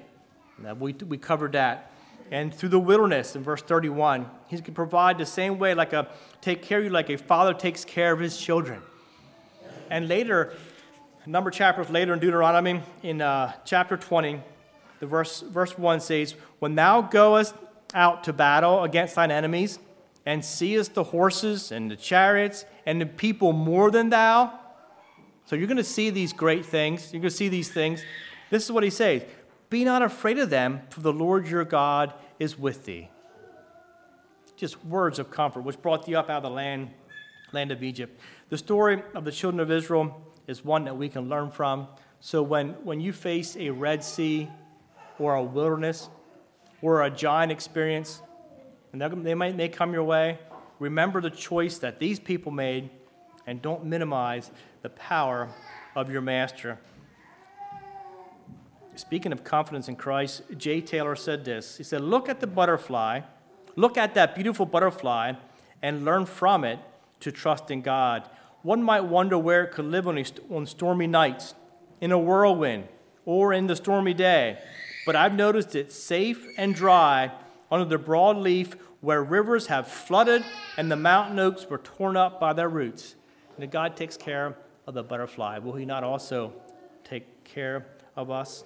We, 0.78 0.94
we 0.94 1.18
covered 1.18 1.52
that. 1.52 1.87
And 2.30 2.54
through 2.54 2.68
the 2.70 2.78
wilderness 2.78 3.36
in 3.36 3.42
verse 3.42 3.62
31, 3.62 4.28
He 4.48 4.60
can 4.60 4.74
provide 4.74 5.18
the 5.18 5.26
same 5.26 5.58
way, 5.58 5.74
like 5.74 5.92
a 5.92 6.08
take 6.40 6.62
care 6.62 6.78
of 6.78 6.84
you, 6.84 6.90
like 6.90 7.10
a 7.10 7.16
father 7.16 7.54
takes 7.54 7.84
care 7.84 8.12
of 8.12 8.20
his 8.20 8.36
children. 8.36 8.82
And 9.90 10.08
later, 10.08 10.52
a 11.24 11.28
number 11.28 11.48
of 11.48 11.56
chapters 11.56 11.88
later 11.88 12.12
in 12.12 12.18
Deuteronomy, 12.18 12.82
in 13.02 13.22
uh, 13.22 13.52
chapter 13.64 13.96
20, 13.96 14.40
the 15.00 15.06
verse, 15.06 15.40
verse 15.40 15.78
1 15.78 16.00
says, 16.00 16.34
When 16.58 16.74
thou 16.74 17.00
goest 17.00 17.54
out 17.94 18.24
to 18.24 18.32
battle 18.32 18.84
against 18.84 19.14
thine 19.14 19.30
enemies, 19.30 19.78
and 20.28 20.44
seest 20.44 20.92
the 20.92 21.04
horses 21.04 21.72
and 21.72 21.90
the 21.90 21.96
chariots 21.96 22.66
and 22.84 23.00
the 23.00 23.06
people 23.06 23.54
more 23.54 23.90
than 23.90 24.10
thou. 24.10 24.52
So 25.46 25.56
you're 25.56 25.66
going 25.66 25.78
to 25.78 25.82
see 25.82 26.10
these 26.10 26.34
great 26.34 26.66
things. 26.66 27.14
You're 27.14 27.22
going 27.22 27.30
to 27.30 27.36
see 27.36 27.48
these 27.48 27.70
things. 27.70 28.02
This 28.50 28.62
is 28.62 28.70
what 28.70 28.84
he 28.84 28.90
says 28.90 29.22
Be 29.70 29.84
not 29.84 30.02
afraid 30.02 30.38
of 30.38 30.50
them, 30.50 30.82
for 30.90 31.00
the 31.00 31.12
Lord 31.12 31.46
your 31.46 31.64
God 31.64 32.14
is 32.38 32.58
with 32.58 32.84
thee. 32.84 33.10
Just 34.56 34.82
words 34.84 35.18
of 35.18 35.30
comfort, 35.30 35.60
which 35.62 35.80
brought 35.80 36.06
thee 36.06 36.14
up 36.14 36.30
out 36.30 36.38
of 36.38 36.42
the 36.44 36.50
land, 36.50 36.90
land 37.52 37.70
of 37.70 37.82
Egypt. 37.82 38.18
The 38.48 38.58
story 38.58 39.02
of 39.14 39.24
the 39.24 39.32
children 39.32 39.60
of 39.60 39.70
Israel 39.70 40.20
is 40.46 40.64
one 40.64 40.84
that 40.84 40.96
we 40.96 41.08
can 41.08 41.28
learn 41.28 41.50
from. 41.50 41.86
So 42.20 42.42
when, 42.42 42.70
when 42.84 43.00
you 43.00 43.12
face 43.12 43.56
a 43.56 43.70
Red 43.70 44.02
Sea 44.02 44.48
or 45.18 45.34
a 45.34 45.42
wilderness 45.42 46.08
or 46.80 47.02
a 47.04 47.10
giant 47.10 47.52
experience, 47.52 48.22
and 48.92 49.02
they 49.02 49.34
might 49.34 49.54
may 49.54 49.68
come 49.68 49.92
your 49.92 50.04
way, 50.04 50.38
remember 50.78 51.20
the 51.20 51.30
choice 51.30 51.78
that 51.78 51.98
these 51.98 52.18
people 52.18 52.50
made 52.50 52.88
and 53.46 53.60
don't 53.60 53.84
minimize 53.84 54.50
the 54.82 54.88
power 54.90 55.48
of 55.94 56.10
your 56.10 56.20
master. 56.22 56.78
Speaking 58.98 59.30
of 59.30 59.44
confidence 59.44 59.86
in 59.86 59.94
Christ, 59.94 60.42
Jay 60.56 60.80
Taylor 60.80 61.14
said 61.14 61.44
this. 61.44 61.76
He 61.76 61.84
said, 61.84 62.00
Look 62.00 62.28
at 62.28 62.40
the 62.40 62.48
butterfly, 62.48 63.20
look 63.76 63.96
at 63.96 64.14
that 64.14 64.34
beautiful 64.34 64.66
butterfly, 64.66 65.34
and 65.80 66.04
learn 66.04 66.26
from 66.26 66.64
it 66.64 66.80
to 67.20 67.30
trust 67.30 67.70
in 67.70 67.80
God. 67.80 68.28
One 68.62 68.82
might 68.82 69.02
wonder 69.02 69.38
where 69.38 69.62
it 69.62 69.70
could 69.70 69.84
live 69.84 70.08
on, 70.08 70.20
on 70.50 70.66
stormy 70.66 71.06
nights, 71.06 71.54
in 72.00 72.10
a 72.10 72.18
whirlwind, 72.18 72.88
or 73.24 73.52
in 73.52 73.68
the 73.68 73.76
stormy 73.76 74.14
day. 74.14 74.58
But 75.06 75.14
I've 75.14 75.32
noticed 75.32 75.76
it 75.76 75.92
safe 75.92 76.44
and 76.58 76.74
dry 76.74 77.30
under 77.70 77.84
the 77.84 77.98
broad 77.98 78.38
leaf 78.38 78.74
where 79.00 79.22
rivers 79.22 79.68
have 79.68 79.86
flooded 79.86 80.44
and 80.76 80.90
the 80.90 80.96
mountain 80.96 81.38
oaks 81.38 81.70
were 81.70 81.78
torn 81.78 82.16
up 82.16 82.40
by 82.40 82.52
their 82.52 82.68
roots. 82.68 83.14
And 83.54 83.64
if 83.64 83.70
God 83.70 83.96
takes 83.96 84.16
care 84.16 84.56
of 84.88 84.94
the 84.94 85.04
butterfly, 85.04 85.58
will 85.58 85.74
He 85.74 85.84
not 85.84 86.02
also 86.02 86.52
take 87.04 87.44
care 87.44 87.86
of 88.16 88.32
us? 88.32 88.64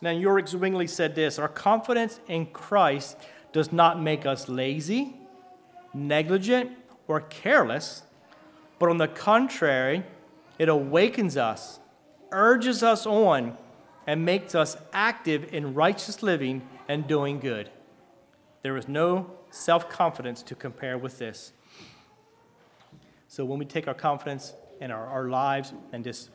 Now, 0.00 0.10
Ulrich 0.10 0.48
Zwingli 0.48 0.86
said 0.86 1.14
this 1.14 1.38
Our 1.38 1.48
confidence 1.48 2.20
in 2.28 2.46
Christ 2.46 3.16
does 3.52 3.72
not 3.72 4.00
make 4.00 4.26
us 4.26 4.48
lazy, 4.48 5.16
negligent, 5.92 6.72
or 7.06 7.20
careless, 7.22 8.02
but 8.78 8.90
on 8.90 8.98
the 8.98 9.08
contrary, 9.08 10.04
it 10.58 10.68
awakens 10.68 11.36
us, 11.36 11.80
urges 12.30 12.82
us 12.82 13.06
on, 13.06 13.56
and 14.06 14.24
makes 14.24 14.54
us 14.54 14.76
active 14.92 15.52
in 15.52 15.74
righteous 15.74 16.22
living 16.22 16.66
and 16.88 17.06
doing 17.06 17.40
good. 17.40 17.70
There 18.62 18.76
is 18.76 18.88
no 18.88 19.30
self 19.50 19.88
confidence 19.88 20.42
to 20.44 20.54
compare 20.54 20.98
with 20.98 21.18
this. 21.18 21.52
So 23.28 23.44
when 23.44 23.58
we 23.58 23.64
take 23.64 23.88
our 23.88 23.94
confidence 23.94 24.54
in 24.80 24.90
our, 24.90 25.06
our 25.06 25.28
lives 25.28 25.72
and 25.92 26.02
just 26.02 26.30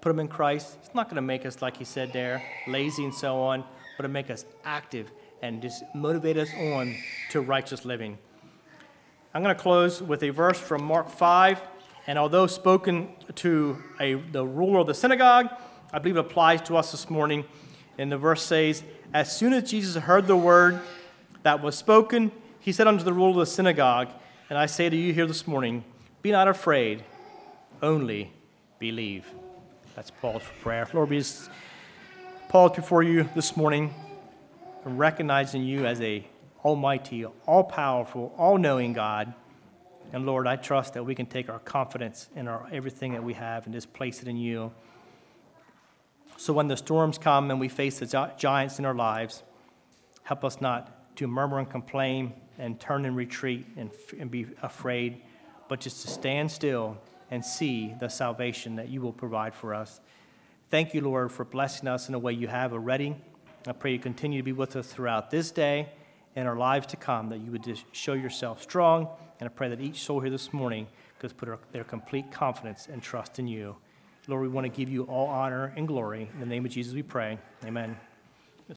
put 0.00 0.10
them 0.10 0.20
in 0.20 0.28
Christ, 0.28 0.76
it's 0.80 0.94
not 0.94 1.06
going 1.06 1.16
to 1.16 1.22
make 1.22 1.44
us, 1.44 1.60
like 1.60 1.76
he 1.76 1.84
said 1.84 2.12
there, 2.12 2.42
lazy 2.66 3.04
and 3.04 3.14
so 3.14 3.40
on, 3.40 3.64
but 3.96 4.02
to 4.02 4.08
make 4.08 4.30
us 4.30 4.44
active 4.64 5.10
and 5.42 5.62
just 5.62 5.82
motivate 5.94 6.36
us 6.36 6.48
on 6.54 6.96
to 7.30 7.40
righteous 7.40 7.84
living. 7.84 8.18
I'm 9.34 9.42
going 9.42 9.54
to 9.54 9.60
close 9.60 10.02
with 10.02 10.22
a 10.22 10.30
verse 10.30 10.58
from 10.58 10.84
Mark 10.84 11.10
5. 11.10 11.60
And 12.06 12.18
although 12.18 12.46
spoken 12.46 13.10
to 13.36 13.76
a, 14.00 14.14
the 14.14 14.44
ruler 14.44 14.78
of 14.80 14.86
the 14.86 14.94
synagogue, 14.94 15.50
I 15.92 15.98
believe 15.98 16.16
it 16.16 16.20
applies 16.20 16.62
to 16.62 16.76
us 16.76 16.90
this 16.92 17.10
morning. 17.10 17.44
And 17.98 18.10
the 18.10 18.18
verse 18.18 18.42
says, 18.42 18.82
As 19.12 19.36
soon 19.36 19.52
as 19.52 19.70
Jesus 19.70 20.02
heard 20.02 20.26
the 20.26 20.36
word 20.36 20.80
that 21.42 21.62
was 21.62 21.76
spoken, 21.76 22.32
he 22.60 22.72
said 22.72 22.86
unto 22.86 23.04
the 23.04 23.12
ruler 23.12 23.30
of 23.30 23.36
the 23.36 23.46
synagogue, 23.46 24.08
And 24.48 24.58
I 24.58 24.66
say 24.66 24.88
to 24.88 24.96
you 24.96 25.12
here 25.12 25.26
this 25.26 25.46
morning, 25.46 25.84
Be 26.22 26.30
not 26.30 26.48
afraid, 26.48 27.04
only 27.82 28.32
believe. 28.78 29.26
That's 29.98 30.12
Paul's 30.12 30.44
prayer. 30.60 30.86
Lord, 30.92 31.10
we 31.10 31.18
just 31.18 31.50
pause 32.48 32.70
before 32.76 33.02
you 33.02 33.28
this 33.34 33.56
morning 33.56 33.92
recognizing 34.84 35.64
you 35.64 35.86
as 35.86 36.00
a 36.00 36.24
almighty, 36.64 37.24
all 37.24 37.64
powerful, 37.64 38.32
all 38.38 38.58
knowing 38.58 38.92
God. 38.92 39.34
And 40.12 40.24
Lord, 40.24 40.46
I 40.46 40.54
trust 40.54 40.94
that 40.94 41.02
we 41.02 41.16
can 41.16 41.26
take 41.26 41.48
our 41.48 41.58
confidence 41.58 42.28
in 42.36 42.46
our, 42.46 42.68
everything 42.70 43.14
that 43.14 43.24
we 43.24 43.34
have 43.34 43.64
and 43.64 43.74
just 43.74 43.92
place 43.92 44.22
it 44.22 44.28
in 44.28 44.36
you. 44.36 44.70
So 46.36 46.52
when 46.52 46.68
the 46.68 46.76
storms 46.76 47.18
come 47.18 47.50
and 47.50 47.58
we 47.58 47.68
face 47.68 47.98
the 47.98 48.30
giants 48.38 48.78
in 48.78 48.84
our 48.84 48.94
lives, 48.94 49.42
help 50.22 50.44
us 50.44 50.60
not 50.60 51.16
to 51.16 51.26
murmur 51.26 51.58
and 51.58 51.68
complain 51.68 52.34
and 52.56 52.78
turn 52.78 53.04
and 53.04 53.16
retreat 53.16 53.66
and, 53.76 53.90
and 54.16 54.30
be 54.30 54.46
afraid, 54.62 55.22
but 55.68 55.80
just 55.80 56.02
to 56.02 56.08
stand 56.08 56.52
still 56.52 56.98
and 57.30 57.44
see 57.44 57.94
the 58.00 58.08
salvation 58.08 58.76
that 58.76 58.88
you 58.88 59.00
will 59.00 59.12
provide 59.12 59.54
for 59.54 59.74
us. 59.74 60.00
Thank 60.70 60.94
you, 60.94 61.00
Lord, 61.00 61.32
for 61.32 61.44
blessing 61.44 61.88
us 61.88 62.08
in 62.08 62.14
a 62.14 62.18
way 62.18 62.32
you 62.32 62.48
have 62.48 62.72
already. 62.72 63.16
I 63.66 63.72
pray 63.72 63.92
you 63.92 63.98
continue 63.98 64.38
to 64.38 64.44
be 64.44 64.52
with 64.52 64.76
us 64.76 64.86
throughout 64.86 65.30
this 65.30 65.50
day 65.50 65.88
and 66.36 66.46
our 66.46 66.56
lives 66.56 66.86
to 66.88 66.96
come, 66.96 67.30
that 67.30 67.38
you 67.38 67.50
would 67.50 67.64
just 67.64 67.84
show 67.92 68.12
yourself 68.12 68.62
strong. 68.62 69.08
And 69.40 69.48
I 69.48 69.52
pray 69.52 69.68
that 69.68 69.80
each 69.80 70.00
soul 70.00 70.20
here 70.20 70.30
this 70.30 70.52
morning 70.52 70.86
could 71.18 71.36
put 71.36 71.48
their 71.72 71.84
complete 71.84 72.30
confidence 72.30 72.86
and 72.90 73.02
trust 73.02 73.38
in 73.38 73.48
you. 73.48 73.76
Lord, 74.26 74.42
we 74.42 74.48
want 74.48 74.64
to 74.64 74.68
give 74.68 74.90
you 74.90 75.04
all 75.04 75.26
honor 75.26 75.72
and 75.76 75.88
glory. 75.88 76.28
In 76.34 76.40
the 76.40 76.46
name 76.46 76.64
of 76.64 76.70
Jesus, 76.70 76.94
we 76.94 77.02
pray. 77.02 77.38
Amen. 77.64 77.96